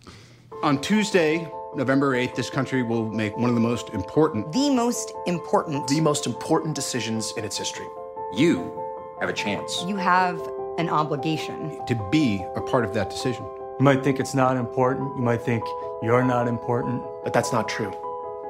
On 0.63 0.79
Tuesday, 0.81 1.47
November 1.75 2.15
8th, 2.15 2.35
this 2.35 2.49
country 2.49 2.83
will 2.83 3.11
make 3.11 3.35
one 3.37 3.49
of 3.49 3.55
the 3.55 3.61
most 3.61 3.89
important, 3.89 4.51
the 4.51 4.69
most 4.69 5.11
important, 5.27 5.87
the 5.87 6.01
most 6.01 6.25
important 6.25 6.73
decisions 6.73 7.33
in 7.37 7.43
its 7.43 7.57
history. 7.57 7.87
You 8.33 8.81
have 9.19 9.29
a 9.29 9.33
chance. 9.33 9.83
You 9.85 9.95
have 9.97 10.41
an 10.77 10.89
obligation 10.89 11.85
to 11.85 12.09
be 12.11 12.45
a 12.55 12.61
part 12.61 12.85
of 12.85 12.93
that 12.93 13.09
decision. 13.09 13.45
You 13.77 13.83
might 13.83 14.03
think 14.05 14.21
it's 14.21 14.33
not 14.33 14.55
important. 14.55 15.17
You 15.17 15.21
might 15.21 15.41
think 15.41 15.61
you're 16.01 16.23
not 16.23 16.47
important. 16.47 17.03
But 17.25 17.33
that's 17.33 17.51
not 17.51 17.67
true. 17.67 17.93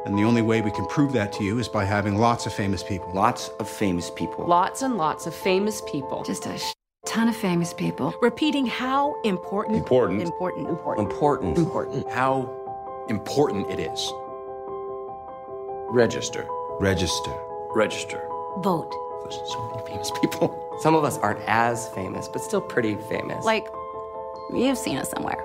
And 0.05 0.15
the 0.15 0.23
only 0.23 0.43
way 0.43 0.61
we 0.61 0.69
can 0.69 0.85
prove 0.85 1.13
that 1.13 1.33
to 1.33 1.43
you 1.43 1.57
is 1.57 1.67
by 1.67 1.83
having 1.83 2.15
lots 2.15 2.45
of 2.45 2.53
famous 2.53 2.83
people. 2.83 3.11
Lots 3.11 3.49
of 3.59 3.67
famous 3.67 4.11
people. 4.11 4.45
Lots 4.45 4.83
and 4.83 4.97
lots 4.97 5.25
of 5.25 5.33
famous 5.33 5.81
people. 5.89 6.23
Just 6.23 6.45
a 6.45 6.59
sh- 6.59 6.73
ton 7.07 7.27
of 7.27 7.35
famous 7.35 7.73
people. 7.73 8.13
Repeating 8.21 8.67
how 8.67 9.15
important. 9.23 9.77
Important. 9.77 10.21
Important. 10.21 10.69
Important. 10.69 11.07
Important. 11.07 11.57
Important. 11.57 12.11
How 12.11 12.47
important 13.09 13.71
it 13.71 13.79
is. 13.79 14.13
Register. 15.89 16.45
Register. 16.79 17.33
Register. 17.73 18.29
Vote. 18.59 18.91
There's 19.23 19.41
so 19.51 19.71
many 19.71 19.87
famous 19.87 20.11
people. 20.21 20.77
Some 20.81 20.93
of 20.93 21.03
us 21.03 21.17
aren't 21.17 21.41
as 21.47 21.89
famous, 21.89 22.27
but 22.27 22.43
still 22.43 22.61
pretty 22.61 22.93
famous. 22.95 23.43
Like, 23.43 23.67
you've 24.53 24.77
seen 24.77 24.97
it 24.97 25.07
somewhere. 25.07 25.43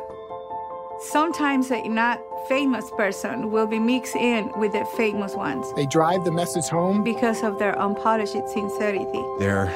Sometimes 1.01 1.71
a 1.71 1.89
not 1.89 2.21
famous 2.47 2.91
person 2.91 3.51
will 3.51 3.67
be 3.67 3.79
mixed 3.79 4.17
in 4.17 4.51
with 4.59 4.73
the 4.73 4.85
famous 4.97 5.35
ones. 5.35 5.67
They 5.75 5.87
drive 5.87 6.25
the 6.25 6.33
message 6.33 6.69
home 6.69 7.03
because 7.03 7.43
of 7.43 7.59
their 7.59 7.79
unpolished 7.81 8.33
sincerity. 8.49 9.23
Their 9.39 9.73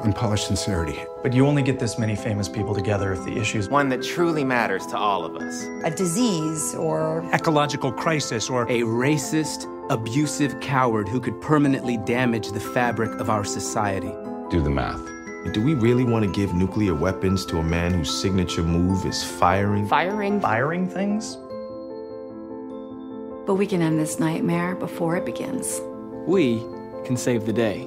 unpolished 0.00 0.46
sincerity. 0.46 0.98
But 1.22 1.32
you 1.32 1.46
only 1.46 1.62
get 1.62 1.78
this 1.78 1.98
many 1.98 2.14
famous 2.14 2.48
people 2.48 2.74
together 2.74 3.12
if 3.12 3.24
the 3.24 3.36
issue 3.36 3.58
is 3.58 3.68
one 3.68 3.88
that 3.88 4.02
truly 4.02 4.44
matters 4.44 4.86
to 4.86 4.96
all 4.96 5.24
of 5.24 5.34
us. 5.36 5.64
A 5.84 5.90
disease 5.90 6.74
or 6.76 7.28
ecological 7.32 7.90
crisis 7.92 8.48
or 8.48 8.62
a 8.64 8.82
racist, 8.82 9.66
abusive 9.90 10.60
coward 10.60 11.08
who 11.08 11.20
could 11.20 11.40
permanently 11.40 11.96
damage 11.96 12.52
the 12.52 12.60
fabric 12.60 13.10
of 13.20 13.28
our 13.30 13.44
society. 13.44 14.14
Do 14.50 14.62
the 14.62 14.70
math. 14.70 15.17
Do 15.44 15.62
we 15.62 15.74
really 15.74 16.04
want 16.04 16.24
to 16.24 16.30
give 16.30 16.52
nuclear 16.52 16.94
weapons 16.94 17.46
to 17.46 17.58
a 17.58 17.62
man 17.62 17.94
whose 17.94 18.10
signature 18.10 18.62
move 18.62 19.06
is 19.06 19.22
firing? 19.22 19.86
Firing? 19.86 20.40
Firing 20.40 20.88
things? 20.88 21.36
But 23.46 23.54
we 23.54 23.64
can 23.64 23.80
end 23.80 24.00
this 24.00 24.18
nightmare 24.18 24.74
before 24.74 25.16
it 25.16 25.24
begins. 25.24 25.80
We 26.26 26.58
can 27.06 27.16
save 27.16 27.46
the 27.46 27.52
day. 27.52 27.82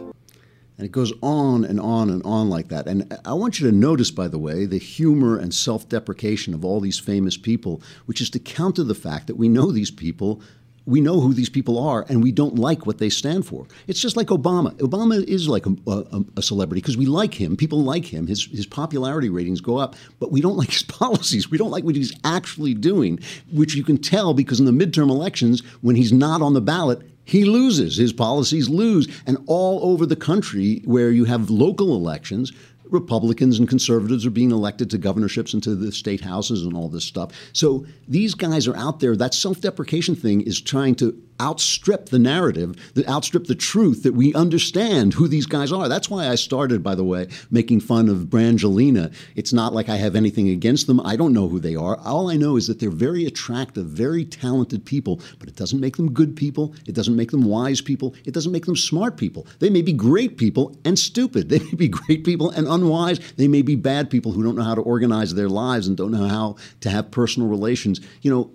And 0.77 0.85
it 0.85 0.93
goes 0.93 1.11
on 1.21 1.65
and 1.65 1.79
on 1.79 2.09
and 2.09 2.23
on 2.23 2.49
like 2.49 2.69
that. 2.69 2.87
And 2.87 3.15
I 3.25 3.33
want 3.33 3.59
you 3.59 3.69
to 3.69 3.75
notice, 3.75 4.11
by 4.11 4.29
the 4.29 4.39
way, 4.39 4.65
the 4.65 4.79
humor 4.79 5.37
and 5.37 5.53
self 5.53 5.87
deprecation 5.89 6.53
of 6.53 6.63
all 6.63 6.79
these 6.79 6.99
famous 6.99 7.35
people, 7.35 7.81
which 8.05 8.21
is 8.21 8.29
to 8.31 8.39
counter 8.39 8.83
the 8.83 8.95
fact 8.95 9.27
that 9.27 9.35
we 9.35 9.49
know 9.49 9.71
these 9.71 9.91
people 9.91 10.41
we 10.85 11.01
know 11.01 11.19
who 11.19 11.33
these 11.33 11.49
people 11.49 11.77
are 11.79 12.05
and 12.09 12.23
we 12.23 12.31
don't 12.31 12.55
like 12.55 12.85
what 12.85 12.97
they 12.97 13.09
stand 13.09 13.45
for. 13.45 13.67
It's 13.87 14.01
just 14.01 14.17
like 14.17 14.27
Obama. 14.27 14.73
Obama 14.77 15.23
is 15.27 15.47
like 15.47 15.65
a, 15.65 15.75
a, 15.87 16.23
a 16.37 16.41
celebrity 16.41 16.81
because 16.81 16.97
we 16.97 17.05
like 17.05 17.33
him. 17.33 17.55
People 17.55 17.83
like 17.83 18.05
him. 18.05 18.27
His, 18.27 18.45
his 18.45 18.65
popularity 18.65 19.29
ratings 19.29 19.61
go 19.61 19.77
up, 19.77 19.95
but 20.19 20.31
we 20.31 20.41
don't 20.41 20.57
like 20.61 20.71
his 20.71 20.83
policies. 20.83 21.49
We 21.49 21.57
don't 21.57 21.71
like 21.71 21.83
what 21.83 21.95
he's 21.95 22.13
actually 22.23 22.73
doing, 22.73 23.19
which 23.51 23.75
you 23.75 23.83
can 23.83 23.97
tell 23.97 24.33
because 24.33 24.59
in 24.59 24.65
the 24.65 24.71
midterm 24.71 25.09
elections, 25.09 25.61
when 25.81 25.95
he's 25.95 26.11
not 26.11 26.41
on 26.41 26.53
the 26.53 26.61
ballot, 26.61 27.01
he 27.23 27.45
loses. 27.45 27.97
His 27.97 28.11
policies 28.11 28.67
lose. 28.67 29.07
And 29.25 29.37
all 29.47 29.91
over 29.91 30.05
the 30.05 30.15
country, 30.15 30.81
where 30.85 31.11
you 31.11 31.25
have 31.25 31.49
local 31.49 31.95
elections, 31.95 32.51
Republicans 32.91 33.57
and 33.57 33.67
conservatives 33.67 34.25
are 34.25 34.31
being 34.31 34.51
elected 34.51 34.89
to 34.91 34.97
governorships 34.97 35.53
and 35.53 35.63
to 35.63 35.75
the 35.75 35.91
state 35.91 36.21
houses 36.21 36.63
and 36.63 36.75
all 36.75 36.89
this 36.89 37.05
stuff. 37.05 37.31
So 37.53 37.85
these 38.07 38.35
guys 38.35 38.67
are 38.67 38.75
out 38.75 38.99
there. 38.99 39.15
That 39.15 39.33
self 39.33 39.61
deprecation 39.61 40.15
thing 40.15 40.41
is 40.41 40.61
trying 40.61 40.95
to 40.95 41.17
outstrip 41.41 42.09
the 42.09 42.19
narrative, 42.19 42.75
that 42.93 43.07
outstrip 43.09 43.47
the 43.47 43.55
truth 43.55 44.03
that 44.03 44.13
we 44.13 44.33
understand 44.35 45.13
who 45.13 45.27
these 45.27 45.47
guys 45.47 45.71
are. 45.71 45.89
That's 45.89 46.09
why 46.09 46.27
I 46.27 46.35
started, 46.35 46.83
by 46.83 46.93
the 46.93 47.03
way, 47.03 47.27
making 47.49 47.79
fun 47.79 48.07
of 48.07 48.27
Brangelina. 48.27 49.13
It's 49.35 49.51
not 49.51 49.73
like 49.73 49.89
I 49.89 49.95
have 49.95 50.15
anything 50.15 50.49
against 50.49 50.85
them. 50.85 51.01
I 51.01 51.15
don't 51.15 51.33
know 51.33 51.47
who 51.47 51.59
they 51.59 51.75
are. 51.75 51.97
All 51.97 52.29
I 52.29 52.37
know 52.37 52.57
is 52.57 52.67
that 52.67 52.79
they're 52.79 52.91
very 52.91 53.25
attractive, 53.25 53.87
very 53.87 54.23
talented 54.23 54.85
people, 54.85 55.19
but 55.39 55.49
it 55.49 55.55
doesn't 55.55 55.79
make 55.79 55.97
them 55.97 56.11
good 56.11 56.35
people. 56.35 56.75
It 56.85 56.93
doesn't 56.93 57.15
make 57.15 57.31
them 57.31 57.43
wise 57.43 57.81
people. 57.81 58.13
It 58.23 58.33
doesn't 58.33 58.51
make 58.51 58.65
them 58.65 58.75
smart 58.75 59.17
people. 59.17 59.47
They 59.59 59.71
may 59.71 59.81
be 59.81 59.93
great 59.93 60.37
people 60.37 60.77
and 60.85 60.97
stupid. 60.97 61.49
They 61.51 61.59
may 61.59 61.73
be 61.73 61.89
great 61.89 62.23
people 62.23 62.49
and 62.51 62.65
unwise. 62.65 63.19
They 63.35 63.49
may 63.49 63.61
be 63.61 63.75
bad 63.75 64.09
people 64.09 64.31
who 64.31 64.41
don't 64.41 64.55
know 64.55 64.63
how 64.63 64.75
to 64.75 64.81
organize 64.81 65.33
their 65.33 65.49
lives 65.49 65.87
and 65.87 65.97
don't 65.97 66.11
know 66.11 66.27
how 66.27 66.55
to 66.79 66.89
have 66.89 67.11
personal 67.11 67.49
relations. 67.49 67.99
You 68.21 68.31
know, 68.31 68.51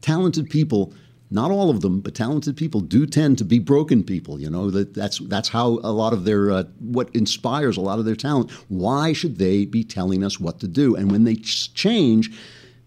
talented 0.00 0.50
people 0.50 0.92
not 1.30 1.50
all 1.50 1.70
of 1.70 1.80
them, 1.80 2.00
but 2.00 2.14
talented 2.14 2.56
people 2.56 2.80
do 2.80 3.06
tend 3.06 3.38
to 3.38 3.44
be 3.44 3.58
broken 3.58 4.04
people. 4.04 4.40
You 4.40 4.50
know 4.50 4.70
that 4.70 4.94
that's 4.94 5.18
that's 5.20 5.48
how 5.48 5.80
a 5.82 5.92
lot 5.92 6.12
of 6.12 6.24
their 6.24 6.50
uh, 6.50 6.64
what 6.78 7.10
inspires 7.14 7.76
a 7.76 7.80
lot 7.80 7.98
of 7.98 8.04
their 8.04 8.16
talent. 8.16 8.50
Why 8.68 9.12
should 9.12 9.38
they 9.38 9.64
be 9.64 9.84
telling 9.84 10.22
us 10.22 10.38
what 10.38 10.60
to 10.60 10.68
do? 10.68 10.94
And 10.94 11.10
when 11.10 11.24
they 11.24 11.36
change, 11.36 12.30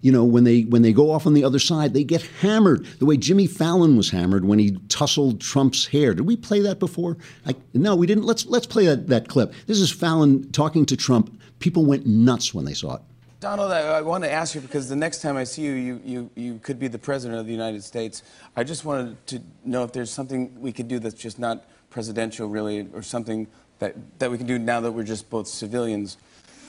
you 0.01 0.11
know, 0.11 0.23
when 0.23 0.43
they 0.43 0.61
when 0.61 0.81
they 0.83 0.93
go 0.93 1.11
off 1.11 1.25
on 1.25 1.33
the 1.33 1.43
other 1.43 1.59
side, 1.59 1.93
they 1.93 2.03
get 2.03 2.21
hammered 2.21 2.85
the 2.99 3.05
way 3.05 3.17
Jimmy 3.17 3.47
Fallon 3.47 3.97
was 3.97 4.11
hammered 4.11 4.45
when 4.45 4.59
he 4.59 4.77
tussled 4.89 5.41
Trump's 5.41 5.87
hair. 5.87 6.13
Did 6.13 6.27
we 6.27 6.37
play 6.37 6.61
that 6.61 6.79
before? 6.79 7.17
I, 7.45 7.55
no, 7.73 7.95
we 7.95 8.07
didn't. 8.07 8.25
Let's 8.25 8.45
let's 8.45 8.67
play 8.67 8.85
that, 8.85 9.07
that 9.07 9.27
clip. 9.27 9.53
This 9.65 9.79
is 9.79 9.91
Fallon 9.91 10.51
talking 10.51 10.85
to 10.85 10.95
Trump. 10.95 11.37
People 11.59 11.85
went 11.85 12.05
nuts 12.05 12.53
when 12.53 12.65
they 12.65 12.75
saw 12.75 12.95
it. 12.95 13.01
Donald, 13.39 13.71
I, 13.71 13.81
I 13.81 14.01
want 14.01 14.23
to 14.23 14.31
ask 14.31 14.55
you 14.55 14.61
because 14.61 14.89
the 14.89 14.95
next 14.95 15.21
time 15.21 15.37
I 15.37 15.43
see 15.43 15.61
you, 15.61 15.73
you, 15.73 16.01
you, 16.03 16.29
you 16.35 16.59
could 16.63 16.79
be 16.79 16.87
the 16.87 16.97
president 16.97 17.39
of 17.39 17.45
the 17.45 17.51
United 17.51 17.83
States. 17.83 18.23
I 18.55 18.63
just 18.63 18.83
wanted 18.83 19.25
to 19.27 19.41
know 19.63 19.83
if 19.83 19.91
there's 19.91 20.09
something 20.09 20.59
we 20.59 20.71
could 20.71 20.87
do 20.87 20.97
that's 20.97 21.13
just 21.13 21.37
not 21.37 21.65
presidential, 21.91 22.47
really, 22.47 22.87
or 22.93 23.03
something 23.03 23.47
that, 23.79 23.95
that 24.19 24.31
we 24.31 24.37
can 24.37 24.47
do 24.47 24.57
now 24.57 24.81
that 24.81 24.91
we're 24.91 25.03
just 25.03 25.29
both 25.29 25.47
civilians. 25.47 26.17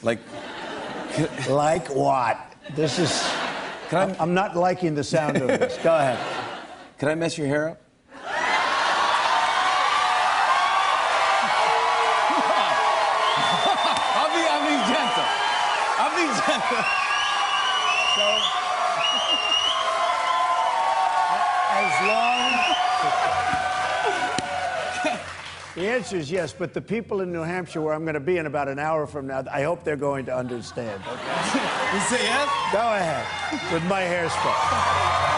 Like. 0.02 0.18
like 1.48 1.88
what? 1.88 2.52
This 2.74 2.98
is. 2.98 3.10
Can 3.88 4.10
I, 4.10 4.16
I'm 4.20 4.34
not 4.34 4.54
liking 4.54 4.94
the 4.94 5.04
sound 5.04 5.38
of 5.38 5.48
this. 5.48 5.78
Go 5.82 5.96
ahead. 5.96 6.18
Can 6.98 7.08
I 7.08 7.14
mess 7.14 7.38
your 7.38 7.46
hair 7.46 7.70
up? 7.70 7.80
I'm 14.14 14.30
being, 14.34 14.48
I'm 14.50 14.64
being 14.68 14.84
gentle. 14.92 15.24
I'm 16.00 16.12
being 16.14 16.34
gentle. 16.36 16.84
As 21.70 21.94
long. 22.06 22.28
The 25.78 25.86
answer 25.86 26.16
is 26.16 26.28
yes, 26.28 26.52
but 26.52 26.74
the 26.74 26.80
people 26.80 27.20
in 27.20 27.32
New 27.32 27.42
Hampshire, 27.42 27.80
where 27.80 27.94
I'm 27.94 28.02
going 28.02 28.14
to 28.14 28.20
be 28.20 28.38
in 28.38 28.46
about 28.46 28.66
an 28.66 28.80
hour 28.80 29.06
from 29.06 29.28
now, 29.28 29.44
I 29.48 29.62
hope 29.62 29.84
they're 29.84 29.94
going 29.94 30.26
to 30.26 30.36
understand. 30.36 31.00
Okay? 31.06 31.60
You 31.94 32.00
say 32.00 32.22
yes? 32.22 32.50
Go 32.72 32.80
ahead 32.80 33.72
with 33.72 33.84
my 33.84 34.02
hairspray. 34.02 35.37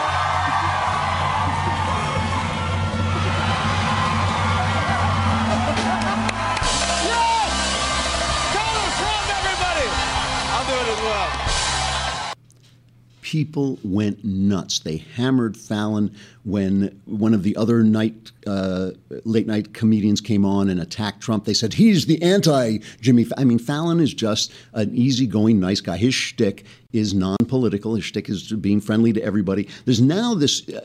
People 13.31 13.79
went 13.85 14.25
nuts. 14.25 14.81
They 14.81 14.97
hammered 14.97 15.57
Fallon 15.57 16.13
when 16.43 17.01
one 17.05 17.33
of 17.33 17.45
the 17.45 17.55
other 17.55 17.85
night 17.85 18.33
uh, 18.45 18.91
late 19.25 19.47
night 19.47 19.73
comedians 19.73 20.21
came 20.21 20.45
on 20.45 20.69
and 20.69 20.81
attacked 20.81 21.21
Trump. 21.21 21.45
They 21.45 21.55
said 21.55 21.75
he's 21.75 22.07
the 22.07 22.21
anti 22.23 22.79
Jimmy. 23.01 23.23
Fa-. 23.23 23.39
I 23.39 23.45
mean, 23.45 23.61
Fallon 23.61 24.01
is 24.01 24.13
just 24.13 24.53
an 24.73 24.93
easygoing, 24.93 25.61
nice 25.61 25.81
guy. 25.81 25.97
His 25.97 26.13
shtick 26.13 26.65
is 26.93 27.15
non-political. 27.15 27.95
His 27.95 28.05
shtick 28.05 28.29
is 28.29 28.51
being 28.55 28.81
friendly 28.81 29.13
to 29.13 29.23
everybody. 29.23 29.69
There's 29.85 30.01
now 30.01 30.35
this 30.35 30.69
uh, 30.69 30.81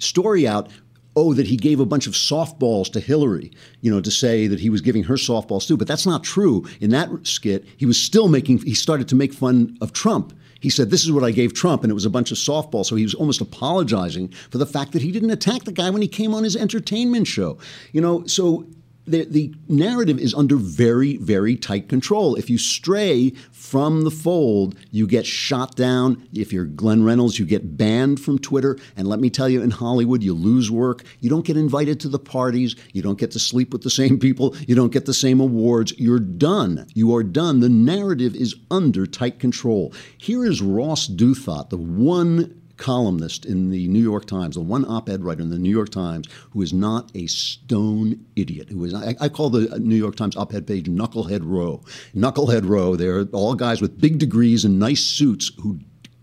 story 0.00 0.48
out 0.48 0.68
oh, 1.14 1.34
that 1.34 1.46
he 1.46 1.56
gave 1.56 1.78
a 1.78 1.86
bunch 1.86 2.08
of 2.08 2.14
softballs 2.14 2.92
to 2.92 3.00
Hillary, 3.00 3.52
you 3.80 3.92
know, 3.92 4.00
to 4.00 4.10
say 4.10 4.48
that 4.48 4.58
he 4.58 4.70
was 4.70 4.80
giving 4.80 5.04
her 5.04 5.14
softballs 5.14 5.68
too. 5.68 5.76
But 5.76 5.86
that's 5.86 6.04
not 6.04 6.24
true. 6.24 6.66
In 6.80 6.90
that 6.90 7.08
skit, 7.22 7.64
he 7.76 7.86
was 7.86 7.96
still 7.96 8.26
making, 8.26 8.58
he 8.58 8.74
started 8.74 9.06
to 9.08 9.14
make 9.14 9.32
fun 9.32 9.78
of 9.80 9.92
Trump. 9.92 10.34
He 10.66 10.70
said, 10.70 10.90
This 10.90 11.04
is 11.04 11.12
what 11.12 11.22
I 11.22 11.30
gave 11.30 11.54
Trump, 11.54 11.84
and 11.84 11.92
it 11.92 11.94
was 11.94 12.06
a 12.06 12.10
bunch 12.10 12.32
of 12.32 12.38
softball. 12.38 12.84
So 12.84 12.96
he 12.96 13.04
was 13.04 13.14
almost 13.14 13.40
apologizing 13.40 14.30
for 14.50 14.58
the 14.58 14.66
fact 14.66 14.90
that 14.94 15.02
he 15.02 15.12
didn't 15.12 15.30
attack 15.30 15.62
the 15.62 15.70
guy 15.70 15.90
when 15.90 16.02
he 16.02 16.08
came 16.08 16.34
on 16.34 16.42
his 16.42 16.56
entertainment 16.56 17.28
show. 17.28 17.56
You 17.92 18.00
know, 18.00 18.26
so 18.26 18.66
the, 19.06 19.24
the 19.24 19.54
narrative 19.68 20.18
is 20.18 20.34
under 20.34 20.56
very, 20.56 21.16
very 21.16 21.56
tight 21.56 21.88
control. 21.88 22.34
If 22.34 22.50
you 22.50 22.58
stray 22.58 23.30
from 23.52 24.02
the 24.02 24.10
fold, 24.10 24.76
you 24.90 25.06
get 25.06 25.26
shot 25.26 25.76
down. 25.76 26.26
If 26.32 26.52
you're 26.52 26.64
Glenn 26.64 27.04
Reynolds, 27.04 27.38
you 27.38 27.46
get 27.46 27.76
banned 27.76 28.20
from 28.20 28.38
Twitter. 28.38 28.78
And 28.96 29.06
let 29.08 29.20
me 29.20 29.30
tell 29.30 29.48
you, 29.48 29.62
in 29.62 29.70
Hollywood, 29.70 30.22
you 30.22 30.34
lose 30.34 30.70
work. 30.70 31.04
You 31.20 31.30
don't 31.30 31.46
get 31.46 31.56
invited 31.56 32.00
to 32.00 32.08
the 32.08 32.18
parties. 32.18 32.76
You 32.92 33.02
don't 33.02 33.18
get 33.18 33.30
to 33.32 33.38
sleep 33.38 33.72
with 33.72 33.82
the 33.82 33.90
same 33.90 34.18
people. 34.18 34.56
You 34.66 34.74
don't 34.74 34.92
get 34.92 35.06
the 35.06 35.14
same 35.14 35.40
awards. 35.40 35.94
You're 35.98 36.18
done. 36.18 36.86
You 36.94 37.14
are 37.14 37.22
done. 37.22 37.60
The 37.60 37.68
narrative 37.68 38.34
is 38.34 38.54
under 38.70 39.06
tight 39.06 39.38
control. 39.38 39.92
Here 40.18 40.44
is 40.44 40.60
Ross 40.62 41.08
Douthat, 41.08 41.70
the 41.70 41.76
one 41.76 42.62
columnist 42.76 43.44
in 43.44 43.70
the 43.70 43.88
New 43.88 44.02
York 44.02 44.26
Times, 44.26 44.54
the 44.54 44.60
one 44.60 44.84
op-ed 44.84 45.24
writer 45.24 45.42
in 45.42 45.50
the 45.50 45.58
New 45.58 45.70
York 45.70 45.90
Times 45.90 46.28
who 46.50 46.62
is 46.62 46.72
not 46.72 47.10
a 47.14 47.26
stone 47.26 48.24
idiot. 48.36 48.68
Who 48.70 48.84
is 48.84 48.94
I, 48.94 49.14
I 49.20 49.28
call 49.28 49.50
the 49.50 49.78
New 49.78 49.96
York 49.96 50.16
Times 50.16 50.36
op-ed 50.36 50.66
page 50.66 50.86
Knucklehead 50.86 51.40
Row. 51.42 51.82
Knucklehead 52.14 52.68
Row. 52.68 52.96
They're 52.96 53.24
all 53.32 53.54
guys 53.54 53.80
with 53.80 54.00
big 54.00 54.18
degrees 54.18 54.64
and 54.64 54.78
nice 54.78 55.04
suits 55.04 55.52
who 55.60 55.80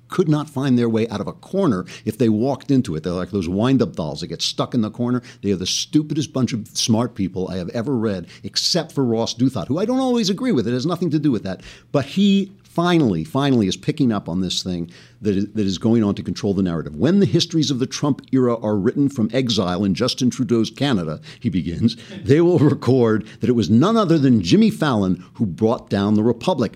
could 0.09 0.29
not 0.29 0.47
find 0.47 0.77
their 0.77 0.89
way 0.89 1.07
out 1.09 1.19
of 1.19 1.27
a 1.27 1.33
corner 1.33 1.85
if 2.05 2.19
they 2.19 2.29
walked 2.29 2.69
into 2.69 2.95
it. 2.95 3.01
They're 3.01 3.13
like 3.13 3.31
those 3.31 3.49
wind-up 3.49 3.95
dolls 3.95 4.21
that 4.21 4.27
get 4.27 4.43
stuck 4.43 4.75
in 4.75 4.81
the 4.81 4.91
corner. 4.91 5.23
They 5.41 5.51
are 5.51 5.55
the 5.55 5.65
stupidest 5.65 6.31
bunch 6.31 6.53
of 6.53 6.67
smart 6.67 7.15
people 7.15 7.47
I 7.47 7.57
have 7.57 7.69
ever 7.69 7.97
read, 7.97 8.27
except 8.43 8.91
for 8.91 9.03
Ross 9.03 9.33
Douthat, 9.33 9.67
who 9.67 9.79
I 9.79 9.85
don't 9.85 9.99
always 9.99 10.29
agree 10.29 10.51
with. 10.51 10.67
It 10.67 10.73
has 10.73 10.85
nothing 10.85 11.09
to 11.09 11.19
do 11.19 11.31
with 11.31 11.41
that. 11.43 11.61
But 11.91 12.05
he 12.05 12.51
finally, 12.73 13.23
finally 13.23 13.67
is 13.67 13.77
picking 13.77 14.11
up 14.11 14.27
on 14.27 14.41
this 14.41 14.63
thing 14.63 14.89
that 15.21 15.35
is, 15.35 15.47
that 15.53 15.65
is 15.65 15.77
going 15.77 16.03
on 16.03 16.15
to 16.15 16.23
control 16.23 16.55
the 16.55 16.63
narrative. 16.63 16.95
When 16.95 17.19
the 17.19 17.27
histories 17.27 17.69
of 17.69 17.77
the 17.77 17.85
Trump 17.85 18.21
era 18.31 18.59
are 18.61 18.75
written 18.75 19.09
from 19.09 19.29
exile 19.31 19.83
in 19.83 19.93
Justin 19.93 20.31
Trudeau's 20.31 20.71
Canada, 20.71 21.21
he 21.39 21.49
begins, 21.49 21.95
they 22.23 22.41
will 22.41 22.57
record 22.57 23.27
that 23.41 23.49
it 23.49 23.53
was 23.53 23.69
none 23.69 23.95
other 23.95 24.17
than 24.17 24.41
Jimmy 24.41 24.71
Fallon 24.71 25.23
who 25.35 25.45
brought 25.45 25.89
down 25.89 26.15
the 26.15 26.23
Republic. 26.23 26.73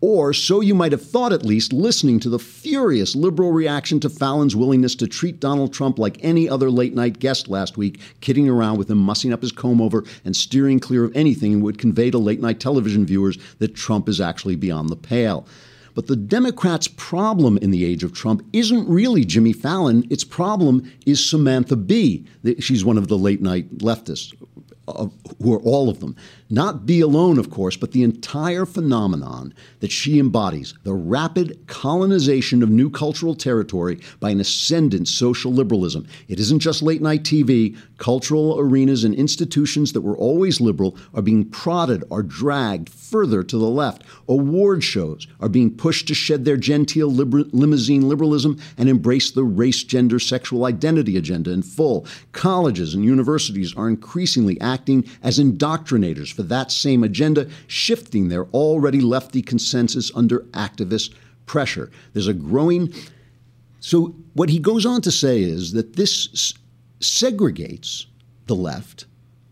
Or 0.00 0.32
so 0.32 0.60
you 0.60 0.76
might 0.76 0.92
have 0.92 1.02
thought, 1.02 1.32
at 1.32 1.44
least, 1.44 1.72
listening 1.72 2.20
to 2.20 2.28
the 2.28 2.38
furious 2.38 3.16
liberal 3.16 3.50
reaction 3.50 3.98
to 4.00 4.08
Fallon's 4.08 4.54
willingness 4.54 4.94
to 4.96 5.08
treat 5.08 5.40
Donald 5.40 5.72
Trump 5.72 5.98
like 5.98 6.18
any 6.20 6.48
other 6.48 6.70
late 6.70 6.94
night 6.94 7.18
guest 7.18 7.48
last 7.48 7.76
week, 7.76 8.00
kidding 8.20 8.48
around 8.48 8.78
with 8.78 8.88
him, 8.88 8.98
mussing 8.98 9.32
up 9.32 9.42
his 9.42 9.50
comb 9.50 9.80
over, 9.80 10.04
and 10.24 10.36
steering 10.36 10.78
clear 10.78 11.02
of 11.02 11.16
anything 11.16 11.52
that 11.58 11.64
would 11.64 11.78
convey 11.78 12.12
to 12.12 12.18
late 12.18 12.40
night 12.40 12.60
television 12.60 13.04
viewers 13.04 13.38
that 13.58 13.74
Trump 13.74 14.08
is 14.08 14.20
actually 14.20 14.54
beyond 14.54 14.88
the 14.88 14.96
pale. 14.96 15.46
But 15.94 16.06
the 16.06 16.14
Democrats' 16.14 16.86
problem 16.86 17.58
in 17.58 17.72
the 17.72 17.84
age 17.84 18.04
of 18.04 18.12
Trump 18.12 18.46
isn't 18.52 18.88
really 18.88 19.24
Jimmy 19.24 19.52
Fallon. 19.52 20.06
Its 20.10 20.22
problem 20.22 20.88
is 21.06 21.28
Samantha 21.28 21.74
Bee. 21.74 22.24
She's 22.60 22.84
one 22.84 22.98
of 22.98 23.08
the 23.08 23.18
late 23.18 23.42
night 23.42 23.78
leftists, 23.78 24.32
who 24.86 25.52
are 25.52 25.60
all 25.62 25.88
of 25.88 25.98
them. 25.98 26.14
Not 26.50 26.86
Bee 26.86 27.02
alone, 27.02 27.38
of 27.38 27.50
course, 27.50 27.76
but 27.76 27.92
the 27.92 28.02
entire 28.02 28.64
phenomenon 28.64 29.52
that 29.80 29.92
she 29.92 30.18
embodies 30.18 30.72
the 30.82 30.94
rapid 30.94 31.66
colonization 31.66 32.62
of 32.62 32.70
new 32.70 32.88
cultural 32.88 33.34
territory 33.34 34.00
by 34.18 34.30
an 34.30 34.40
ascendant 34.40 35.08
social 35.08 35.52
liberalism. 35.52 36.06
It 36.26 36.40
isn't 36.40 36.60
just 36.60 36.80
late 36.80 37.02
night 37.02 37.22
TV. 37.22 37.76
Cultural 37.98 38.58
arenas 38.58 39.04
and 39.04 39.14
institutions 39.14 39.92
that 39.92 40.00
were 40.00 40.16
always 40.16 40.58
liberal 40.58 40.96
are 41.12 41.20
being 41.20 41.44
prodded 41.44 42.02
or 42.08 42.22
dragged 42.22 42.88
further 42.88 43.42
to 43.42 43.58
the 43.58 43.68
left. 43.68 44.02
Award 44.26 44.82
shows 44.82 45.26
are 45.40 45.50
being 45.50 45.70
pushed 45.70 46.08
to 46.08 46.14
shed 46.14 46.46
their 46.46 46.56
genteel 46.56 47.10
liber- 47.12 47.44
limousine 47.52 48.08
liberalism 48.08 48.58
and 48.78 48.88
embrace 48.88 49.30
the 49.30 49.44
race, 49.44 49.82
gender, 49.82 50.18
sexual 50.18 50.64
identity 50.64 51.18
agenda 51.18 51.50
in 51.50 51.60
full. 51.60 52.06
Colleges 52.32 52.94
and 52.94 53.04
universities 53.04 53.74
are 53.76 53.88
increasingly 53.88 54.58
acting 54.62 55.04
as 55.22 55.38
indoctrinators 55.38 56.37
for 56.38 56.44
that 56.44 56.70
same 56.70 57.02
agenda, 57.02 57.48
shifting 57.66 58.28
their 58.28 58.44
already 58.50 59.00
lefty 59.00 59.42
consensus 59.42 60.12
under 60.14 60.42
activist 60.52 61.12
pressure. 61.46 61.90
There's 62.12 62.28
a 62.28 62.32
growing. 62.32 62.94
So, 63.80 64.14
what 64.34 64.48
he 64.48 64.60
goes 64.60 64.86
on 64.86 65.00
to 65.02 65.10
say 65.10 65.42
is 65.42 65.72
that 65.72 65.96
this 65.96 66.54
segregates 67.00 68.06
the 68.46 68.54
left 68.54 69.06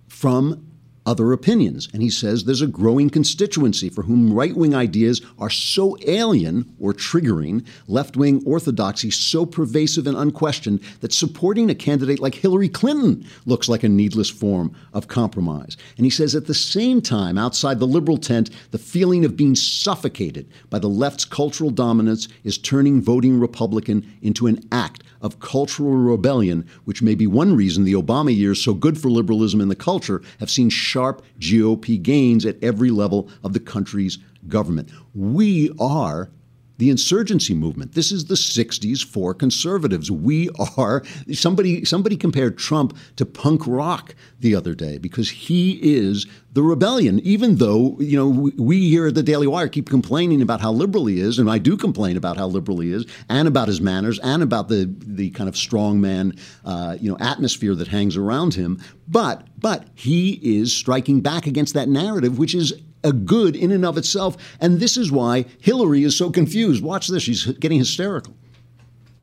from 0.06 0.64
other 1.06 1.32
opinions. 1.32 1.88
And 1.92 2.02
he 2.02 2.10
says 2.10 2.44
there's 2.44 2.60
a 2.60 2.66
growing 2.66 3.08
constituency 3.08 3.88
for 3.88 4.02
whom 4.02 4.32
right 4.32 4.54
wing 4.54 4.74
ideas 4.74 5.22
are 5.38 5.48
so 5.48 5.96
alien 6.06 6.74
or 6.78 6.92
triggering, 6.92 7.64
left 7.86 8.16
wing 8.16 8.42
orthodoxy 8.44 9.10
so 9.10 9.46
pervasive 9.46 10.06
and 10.06 10.16
unquestioned, 10.16 10.80
that 11.00 11.12
supporting 11.12 11.70
a 11.70 11.74
candidate 11.74 12.18
like 12.18 12.34
Hillary 12.34 12.68
Clinton 12.68 13.24
looks 13.46 13.68
like 13.68 13.84
a 13.84 13.88
needless 13.88 14.28
form 14.28 14.74
of 14.92 15.08
compromise. 15.08 15.76
And 15.96 16.04
he 16.04 16.10
says 16.10 16.34
at 16.34 16.46
the 16.46 16.54
same 16.54 17.00
time, 17.00 17.38
outside 17.38 17.78
the 17.78 17.86
liberal 17.86 18.18
tent, 18.18 18.50
the 18.72 18.78
feeling 18.78 19.24
of 19.24 19.36
being 19.36 19.54
suffocated 19.54 20.48
by 20.68 20.80
the 20.80 20.88
left's 20.88 21.24
cultural 21.24 21.70
dominance 21.70 22.28
is 22.42 22.58
turning 22.58 23.00
voting 23.00 23.38
Republican 23.38 24.12
into 24.22 24.46
an 24.46 24.60
act 24.72 25.04
of 25.22 25.40
cultural 25.40 25.92
rebellion, 25.92 26.66
which 26.84 27.02
may 27.02 27.14
be 27.14 27.26
one 27.26 27.56
reason 27.56 27.84
the 27.84 27.94
Obama 27.94 28.34
years, 28.34 28.62
so 28.62 28.74
good 28.74 28.98
for 28.98 29.10
liberalism 29.10 29.60
and 29.60 29.70
the 29.70 29.76
culture, 29.76 30.22
have 30.40 30.50
seen 30.50 30.68
sharp 30.96 31.20
GOP 31.40 32.02
gains 32.02 32.46
at 32.46 32.56
every 32.64 32.90
level 32.90 33.28
of 33.44 33.52
the 33.52 33.60
country's 33.60 34.16
government. 34.48 34.88
We 35.14 35.70
are 35.78 36.30
the 36.78 36.90
insurgency 36.90 37.54
movement. 37.54 37.92
This 37.92 38.12
is 38.12 38.26
the 38.26 38.34
60s 38.34 39.04
for 39.04 39.34
conservatives. 39.34 40.10
We 40.10 40.50
are 40.76 41.02
somebody 41.32 41.84
somebody 41.84 42.16
compared 42.16 42.58
Trump 42.58 42.96
to 43.16 43.26
punk 43.26 43.66
rock 43.66 44.14
the 44.40 44.54
other 44.54 44.74
day 44.74 44.98
because 44.98 45.30
he 45.30 45.78
is 45.82 46.26
the 46.52 46.62
rebellion 46.62 47.20
even 47.20 47.56
though, 47.56 47.96
you 47.98 48.16
know, 48.16 48.50
we, 48.56 48.88
here 48.88 49.06
at 49.08 49.14
the 49.14 49.22
Daily 49.22 49.46
Wire 49.46 49.68
keep 49.68 49.90
complaining 49.90 50.40
about 50.40 50.60
how 50.60 50.72
liberal 50.72 51.06
he 51.06 51.20
is 51.20 51.38
and 51.38 51.50
I 51.50 51.58
do 51.58 51.76
complain 51.76 52.16
about 52.16 52.36
how 52.36 52.46
liberal 52.46 52.80
he 52.80 52.92
is 52.92 53.06
and 53.28 53.48
about 53.48 53.68
his 53.68 53.80
manners 53.80 54.18
and 54.20 54.42
about 54.42 54.68
the 54.68 54.92
the 55.00 55.30
kind 55.30 55.48
of 55.48 55.54
strongman 55.54 56.38
uh, 56.64 56.96
you 57.00 57.10
know 57.10 57.16
atmosphere 57.20 57.74
that 57.74 57.88
hangs 57.88 58.16
around 58.16 58.54
him, 58.54 58.80
but 59.08 59.46
but 59.58 59.86
he 59.94 60.32
is 60.42 60.74
striking 60.74 61.20
back 61.20 61.46
against 61.46 61.74
that 61.74 61.88
narrative 61.88 62.38
which 62.38 62.54
is 62.54 62.72
a 63.06 63.12
good 63.12 63.54
in 63.54 63.70
and 63.70 63.84
of 63.84 63.96
itself. 63.96 64.36
And 64.60 64.80
this 64.80 64.96
is 64.96 65.12
why 65.12 65.46
Hillary 65.60 66.02
is 66.02 66.18
so 66.18 66.30
confused. 66.30 66.82
Watch 66.82 67.08
this, 67.08 67.22
she's 67.22 67.46
getting 67.46 67.78
hysterical. 67.78 68.34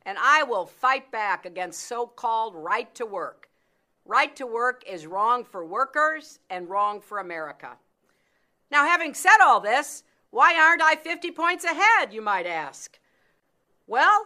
And 0.05 0.17
I 0.17 0.43
will 0.43 0.65
fight 0.65 1.11
back 1.11 1.45
against 1.45 1.81
so 1.87 2.07
called 2.07 2.55
right 2.55 2.93
to 2.95 3.05
work. 3.05 3.49
Right 4.05 4.35
to 4.35 4.45
work 4.45 4.83
is 4.87 5.05
wrong 5.07 5.43
for 5.43 5.65
workers 5.65 6.39
and 6.49 6.69
wrong 6.69 7.01
for 7.01 7.19
America. 7.19 7.77
Now, 8.71 8.85
having 8.85 9.13
said 9.13 9.37
all 9.41 9.59
this, 9.59 10.03
why 10.29 10.55
aren't 10.59 10.81
I 10.81 10.95
50 10.95 11.31
points 11.31 11.63
ahead, 11.63 12.13
you 12.13 12.21
might 12.21 12.45
ask? 12.47 12.99
Well, 13.87 14.25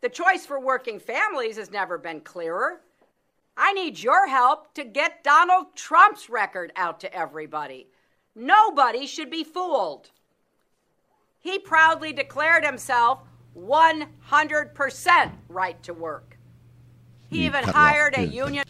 The 0.00 0.08
choice 0.08 0.46
for 0.46 0.60
working 0.60 1.00
families 1.00 1.56
has 1.56 1.72
never 1.72 1.98
been 1.98 2.20
clearer. 2.20 2.80
I 3.56 3.72
need 3.72 4.00
your 4.00 4.28
help 4.28 4.72
to 4.74 4.84
get 4.84 5.24
Donald 5.24 5.74
Trump's 5.74 6.30
record 6.30 6.72
out 6.76 7.00
to 7.00 7.12
everybody. 7.12 7.88
Nobody 8.38 9.04
should 9.06 9.30
be 9.30 9.42
fooled. 9.42 10.10
He 11.40 11.58
proudly 11.58 12.12
declared 12.12 12.64
himself 12.64 13.18
100% 13.58 15.32
right 15.48 15.82
to 15.82 15.92
work. 15.92 16.38
He 17.28 17.44
even 17.46 17.64
cut 17.64 17.70
it 17.70 17.74
off. 17.74 17.74
hired 17.74 18.16
a 18.16 18.22
union. 18.22 18.64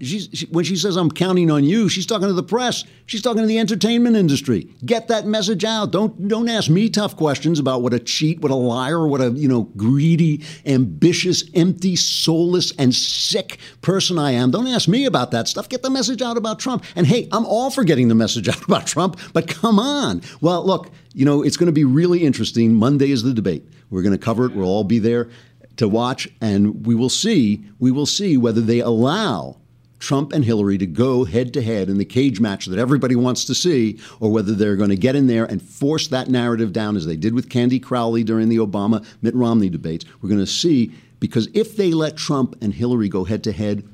She, 0.00 0.46
when 0.50 0.64
she 0.64 0.76
says 0.76 0.96
I'm 0.96 1.10
counting 1.10 1.50
on 1.50 1.64
you, 1.64 1.88
she's 1.88 2.06
talking 2.06 2.28
to 2.28 2.32
the 2.32 2.42
press. 2.42 2.84
She's 3.06 3.22
talking 3.22 3.42
to 3.42 3.46
the 3.46 3.58
entertainment 3.58 4.16
industry. 4.16 4.74
Get 4.84 5.08
that 5.08 5.26
message 5.26 5.64
out. 5.64 5.90
Don't 5.92 6.28
don't 6.28 6.48
ask 6.48 6.70
me 6.70 6.88
tough 6.88 7.16
questions 7.16 7.58
about 7.58 7.82
what 7.82 7.92
a 7.92 7.98
cheat, 7.98 8.40
what 8.40 8.50
a 8.50 8.56
liar, 8.56 9.06
what 9.06 9.20
a 9.20 9.30
you 9.30 9.48
know 9.48 9.62
greedy, 9.76 10.44
ambitious, 10.64 11.44
empty, 11.54 11.96
soulless, 11.96 12.72
and 12.78 12.94
sick 12.94 13.58
person 13.82 14.18
I 14.18 14.32
am. 14.32 14.50
Don't 14.50 14.66
ask 14.66 14.88
me 14.88 15.04
about 15.04 15.30
that 15.32 15.48
stuff. 15.48 15.68
Get 15.68 15.82
the 15.82 15.90
message 15.90 16.22
out 16.22 16.36
about 16.36 16.58
Trump. 16.58 16.84
And 16.94 17.06
hey, 17.06 17.28
I'm 17.32 17.44
all 17.44 17.70
for 17.70 17.84
getting 17.84 18.08
the 18.08 18.14
message 18.14 18.48
out 18.48 18.62
about 18.64 18.86
Trump, 18.86 19.18
but 19.32 19.48
come 19.48 19.78
on. 19.78 20.22
Well, 20.40 20.64
look, 20.64 20.90
you 21.12 21.24
know 21.24 21.42
it's 21.42 21.56
going 21.56 21.66
to 21.66 21.72
be 21.72 21.84
really 21.84 22.24
interesting. 22.24 22.74
Monday 22.74 23.10
is 23.10 23.22
the 23.22 23.34
debate. 23.34 23.64
We're 23.90 24.02
going 24.02 24.16
to 24.16 24.24
cover 24.24 24.46
it. 24.46 24.54
We'll 24.54 24.68
all 24.68 24.84
be 24.84 24.98
there 24.98 25.28
to 25.76 25.88
watch, 25.88 26.28
and 26.40 26.86
we 26.86 26.94
will 26.94 27.08
see. 27.08 27.64
We 27.78 27.90
will 27.90 28.06
see 28.06 28.36
whether 28.36 28.60
they 28.60 28.80
allow 28.80 29.58
Trump 29.98 30.32
and 30.32 30.44
Hillary 30.44 30.78
to 30.78 30.86
go 30.86 31.24
head 31.24 31.54
to 31.54 31.62
head 31.62 31.88
in 31.88 31.98
the 31.98 32.04
cage 32.04 32.40
match 32.40 32.66
that 32.66 32.78
everybody 32.78 33.16
wants 33.16 33.44
to 33.46 33.54
see, 33.54 33.98
or 34.20 34.30
whether 34.30 34.54
they're 34.54 34.76
going 34.76 34.90
to 34.90 34.96
get 34.96 35.16
in 35.16 35.26
there 35.26 35.44
and 35.44 35.62
force 35.62 36.08
that 36.08 36.28
narrative 36.28 36.72
down 36.72 36.96
as 36.96 37.06
they 37.06 37.16
did 37.16 37.34
with 37.34 37.48
Candy 37.48 37.80
Crowley 37.80 38.22
during 38.22 38.48
the 38.48 38.58
Obama 38.58 39.04
Mitt 39.22 39.34
Romney 39.34 39.70
debates. 39.70 40.04
We're 40.20 40.28
going 40.28 40.40
to 40.40 40.46
see 40.46 40.92
because 41.18 41.48
if 41.54 41.76
they 41.76 41.92
let 41.92 42.16
Trump 42.16 42.56
and 42.62 42.74
Hillary 42.74 43.08
go 43.08 43.24
head 43.24 43.44
to 43.44 43.52
head, 43.52 43.88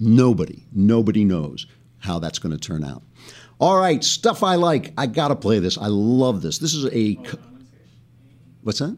nobody, 0.00 0.64
nobody 0.72 1.24
knows 1.24 1.66
how 1.98 2.18
that's 2.18 2.38
going 2.38 2.56
to 2.56 2.58
turn 2.58 2.84
out. 2.84 3.02
All 3.60 3.78
right, 3.78 4.02
stuff 4.02 4.42
I 4.42 4.56
like. 4.56 4.92
I 4.98 5.06
got 5.06 5.28
to 5.28 5.36
play 5.36 5.60
this. 5.60 5.78
I 5.78 5.86
love 5.86 6.42
this. 6.42 6.58
This 6.58 6.74
is 6.74 6.86
a. 6.92 7.18
What's 8.62 8.80
that? 8.80 8.96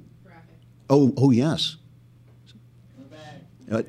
Oh, 0.88 1.12
oh 1.16 1.30
yes. 1.30 1.76
Uh, 3.70 3.82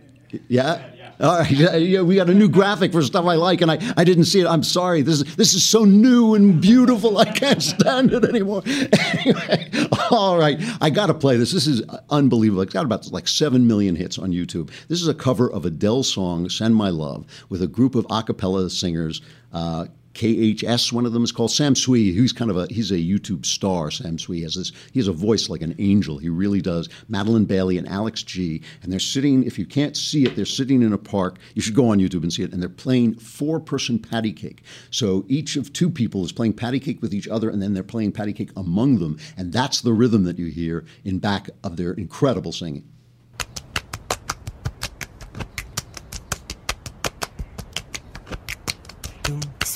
yeah. 0.50 0.90
All 1.20 1.40
right. 1.40 1.50
Yeah, 1.50 2.02
we 2.02 2.16
got 2.16 2.30
a 2.30 2.34
new 2.34 2.48
graphic 2.48 2.92
for 2.92 3.02
stuff 3.02 3.26
I 3.26 3.36
like, 3.36 3.62
and 3.62 3.72
I, 3.72 3.80
I 3.98 4.04
didn't 4.04 4.26
see 4.26 4.42
it. 4.42 4.48
I'm 4.48 4.64
sorry. 4.64 5.02
This 5.02 5.22
is 5.22 5.36
this 5.36 5.54
is 5.56 5.66
so 5.66 5.84
new 5.84 6.36
and 6.36 6.62
beautiful. 6.62 7.18
I 7.18 7.26
can't 7.26 7.62
stand 7.62 8.14
it 8.14 8.24
anymore. 8.24 8.62
Anyway, 8.66 9.70
all 10.12 10.38
right. 10.38 10.60
I 10.80 10.90
got 10.90 11.08
to 11.08 11.14
play 11.14 11.38
this. 11.38 11.52
This 11.52 11.66
is 11.66 11.82
unbelievable. 12.10 12.62
It's 12.62 12.74
got 12.74 12.86
about 12.86 13.12
like 13.12 13.28
seven 13.28 13.66
million 13.68 13.96
hits 13.96 14.20
on 14.20 14.32
YouTube. 14.32 14.70
This 14.90 15.02
is 15.02 15.08
a 15.08 15.14
cover 15.14 15.50
of 15.50 15.66
Adele's 15.66 16.14
song 16.14 16.50
"Send 16.50 16.76
My 16.76 16.90
Love" 16.90 17.26
with 17.50 17.62
a 17.62 17.68
group 17.68 17.96
of 17.96 18.06
a 18.10 18.24
cappella 18.24 18.70
singers. 18.70 19.22
Uh, 19.52 19.88
KHS, 20.18 20.92
one 20.92 21.06
of 21.06 21.14
them 21.14 21.24
is 21.24 21.32
called 21.32 21.52
Sam 21.52 21.76
Tsui. 21.76 22.12
He's 22.12 22.34
kind 22.34 22.50
of 22.50 22.58
a 22.58 22.66
he's 22.72 22.90
a 22.90 22.96
YouTube 22.96 23.46
star. 23.46 23.92
Sam 23.92 24.18
Tsui 24.18 24.42
has 24.42 24.56
this 24.56 24.72
he 24.92 25.00
has 25.00 25.08
a 25.08 25.14
voice 25.14 25.48
like 25.48 25.62
an 25.62 25.76
angel. 25.78 26.18
He 26.18 26.28
really 26.28 26.60
does. 26.60 26.90
Madilyn 27.08 27.46
Bailey 27.46 27.78
and 27.78 27.88
Alex 27.88 28.24
G. 28.24 28.64
And 28.82 28.92
they're 28.92 29.00
sitting. 29.00 29.44
If 29.44 29.60
you 29.60 29.66
can't 29.68 29.96
see 29.96 30.26
it, 30.26 30.36
they're 30.36 30.46
sitting 30.46 30.82
in 30.82 30.92
a 30.92 30.98
park. 30.98 31.38
You 31.54 31.62
should 31.62 31.76
go 31.76 31.90
on 31.90 32.00
YouTube 32.00 32.24
and 32.24 32.34
see 32.34 32.42
it. 32.42 32.52
And 32.52 32.60
they're 32.60 32.68
playing 32.70 33.20
four 33.20 33.60
person 33.60 34.00
patty 34.00 34.34
cake. 34.34 34.64
So 34.90 35.24
each 35.28 35.56
of 35.56 35.72
two 35.72 35.92
people 35.92 36.26
is 36.26 36.32
playing 36.32 36.54
patty 36.54 36.80
cake 36.80 37.00
with 37.00 37.14
each 37.14 37.28
other, 37.28 37.52
and 37.52 37.62
then 37.62 37.76
they're 37.76 37.84
playing 37.84 38.12
patty 38.12 38.34
cake 38.34 38.50
among 38.58 38.98
them. 38.98 39.20
And 39.38 39.54
that's 39.54 39.82
the 39.82 39.94
rhythm 39.94 40.24
that 40.24 40.40
you 40.40 40.48
hear 40.48 40.84
in 41.06 41.20
back 41.20 41.52
of 41.64 41.78
their 41.78 41.94
incredible 41.94 42.52
singing. 42.52 42.90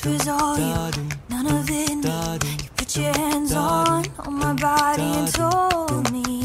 This 0.04 0.14
was 0.14 0.28
all 0.30 0.58
you, 0.58 1.10
none 1.30 1.46
of 1.46 1.70
it 1.70 1.96
me. 1.96 2.50
You 2.64 2.70
put 2.76 2.98
your 2.98 3.14
hands 3.14 3.54
on, 3.54 4.04
on 4.18 4.34
my 4.34 4.54
body 4.54 5.04
and 5.04 5.28
told 5.32 6.12
me. 6.12 6.42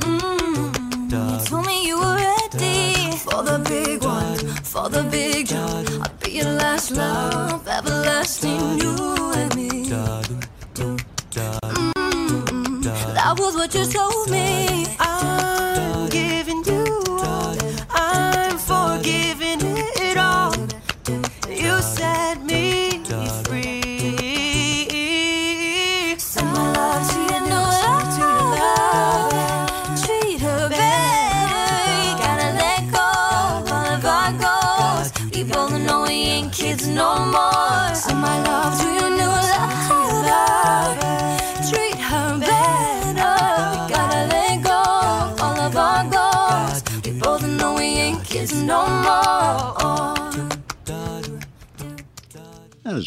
Mm, 0.00 1.12
you 1.12 1.38
told 1.44 1.66
me 1.66 1.86
you 1.86 1.98
were 1.98 2.16
ready 2.16 3.14
for 3.18 3.42
the 3.42 3.58
big 3.68 4.02
one, 4.02 4.38
for 4.64 4.88
the 4.88 5.02
big 5.10 5.48
jump. 5.48 5.90
I'll 6.00 6.08
be 6.24 6.30
your 6.38 6.52
last 6.52 6.92
love, 6.92 7.68
everlasting, 7.68 8.78
you 8.78 8.94
and 9.34 9.54
me. 9.54 9.68
Mm, 11.76 12.84
that 12.84 13.38
was 13.38 13.54
what 13.54 13.74
you 13.74 13.84
told 13.84 14.30
me. 14.30 14.85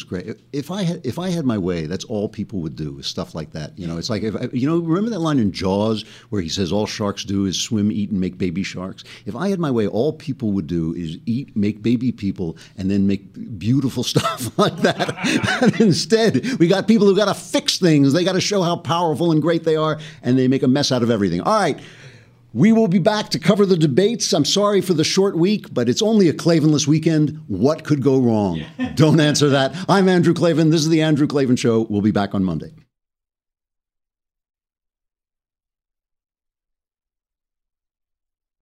Great. 0.03 0.39
If 0.53 0.71
I 0.71 0.83
had 0.83 1.05
if 1.05 1.19
I 1.19 1.29
had 1.29 1.45
my 1.45 1.57
way, 1.57 1.85
that's 1.85 2.05
all 2.05 2.29
people 2.29 2.61
would 2.61 2.75
do 2.75 2.99
is 2.99 3.07
stuff 3.07 3.35
like 3.35 3.51
that. 3.51 3.77
You 3.77 3.87
know, 3.87 3.97
it's 3.97 4.09
like 4.09 4.23
if 4.23 4.35
you 4.53 4.67
know, 4.67 4.79
remember 4.79 5.09
that 5.11 5.19
line 5.19 5.39
in 5.39 5.51
Jaws 5.51 6.03
where 6.29 6.41
he 6.41 6.49
says 6.49 6.71
all 6.71 6.85
sharks 6.85 7.23
do 7.23 7.45
is 7.45 7.59
swim, 7.59 7.91
eat, 7.91 8.11
and 8.11 8.19
make 8.19 8.37
baby 8.37 8.63
sharks. 8.63 9.03
If 9.25 9.35
I 9.35 9.49
had 9.49 9.59
my 9.59 9.71
way, 9.71 9.87
all 9.87 10.13
people 10.13 10.51
would 10.51 10.67
do 10.67 10.93
is 10.93 11.17
eat, 11.25 11.55
make 11.55 11.81
baby 11.81 12.11
people, 12.11 12.57
and 12.77 12.89
then 12.89 13.07
make 13.07 13.57
beautiful 13.59 14.03
stuff 14.13 14.57
like 14.57 14.77
that. 14.77 15.79
instead, 15.79 16.59
we 16.59 16.67
got 16.67 16.87
people 16.87 17.07
who 17.07 17.15
got 17.15 17.33
to 17.33 17.39
fix 17.39 17.79
things. 17.79 18.13
They 18.13 18.23
got 18.23 18.33
to 18.33 18.41
show 18.41 18.61
how 18.61 18.77
powerful 18.77 19.31
and 19.31 19.41
great 19.41 19.63
they 19.63 19.75
are, 19.75 19.99
and 20.23 20.37
they 20.37 20.47
make 20.47 20.63
a 20.63 20.67
mess 20.67 20.91
out 20.91 21.03
of 21.03 21.09
everything. 21.09 21.41
All 21.41 21.59
right. 21.59 21.79
We 22.53 22.71
will 22.71 22.87
be 22.87 22.97
back 22.97 23.29
to 23.29 23.39
cover 23.39 23.63
the 23.63 23.77
debates. 23.77 24.33
I'm 24.33 24.43
sorry 24.43 24.81
for 24.81 24.95
the 24.95 25.03
short 25.03 25.37
week, 25.37 25.71
but 25.71 25.87
it's 25.87 26.01
only 26.01 26.29
a 26.29 26.33
Klavanless 26.33 26.87
weekend. 26.87 27.39
What 27.47 27.83
could 27.83 28.01
go 28.01 28.19
wrong? 28.19 28.63
Don't 28.95 29.19
answer 29.19 29.49
that. 29.49 29.75
I'm 29.87 30.09
Andrew 30.09 30.33
Klavan. 30.33 30.71
This 30.71 30.81
is 30.81 30.89
The 30.89 31.03
Andrew 31.03 31.27
Klavan 31.27 31.57
Show. 31.57 31.85
We'll 31.91 32.01
be 32.01 32.09
back 32.09 32.33
on 32.33 32.43
Monday. 32.43 32.73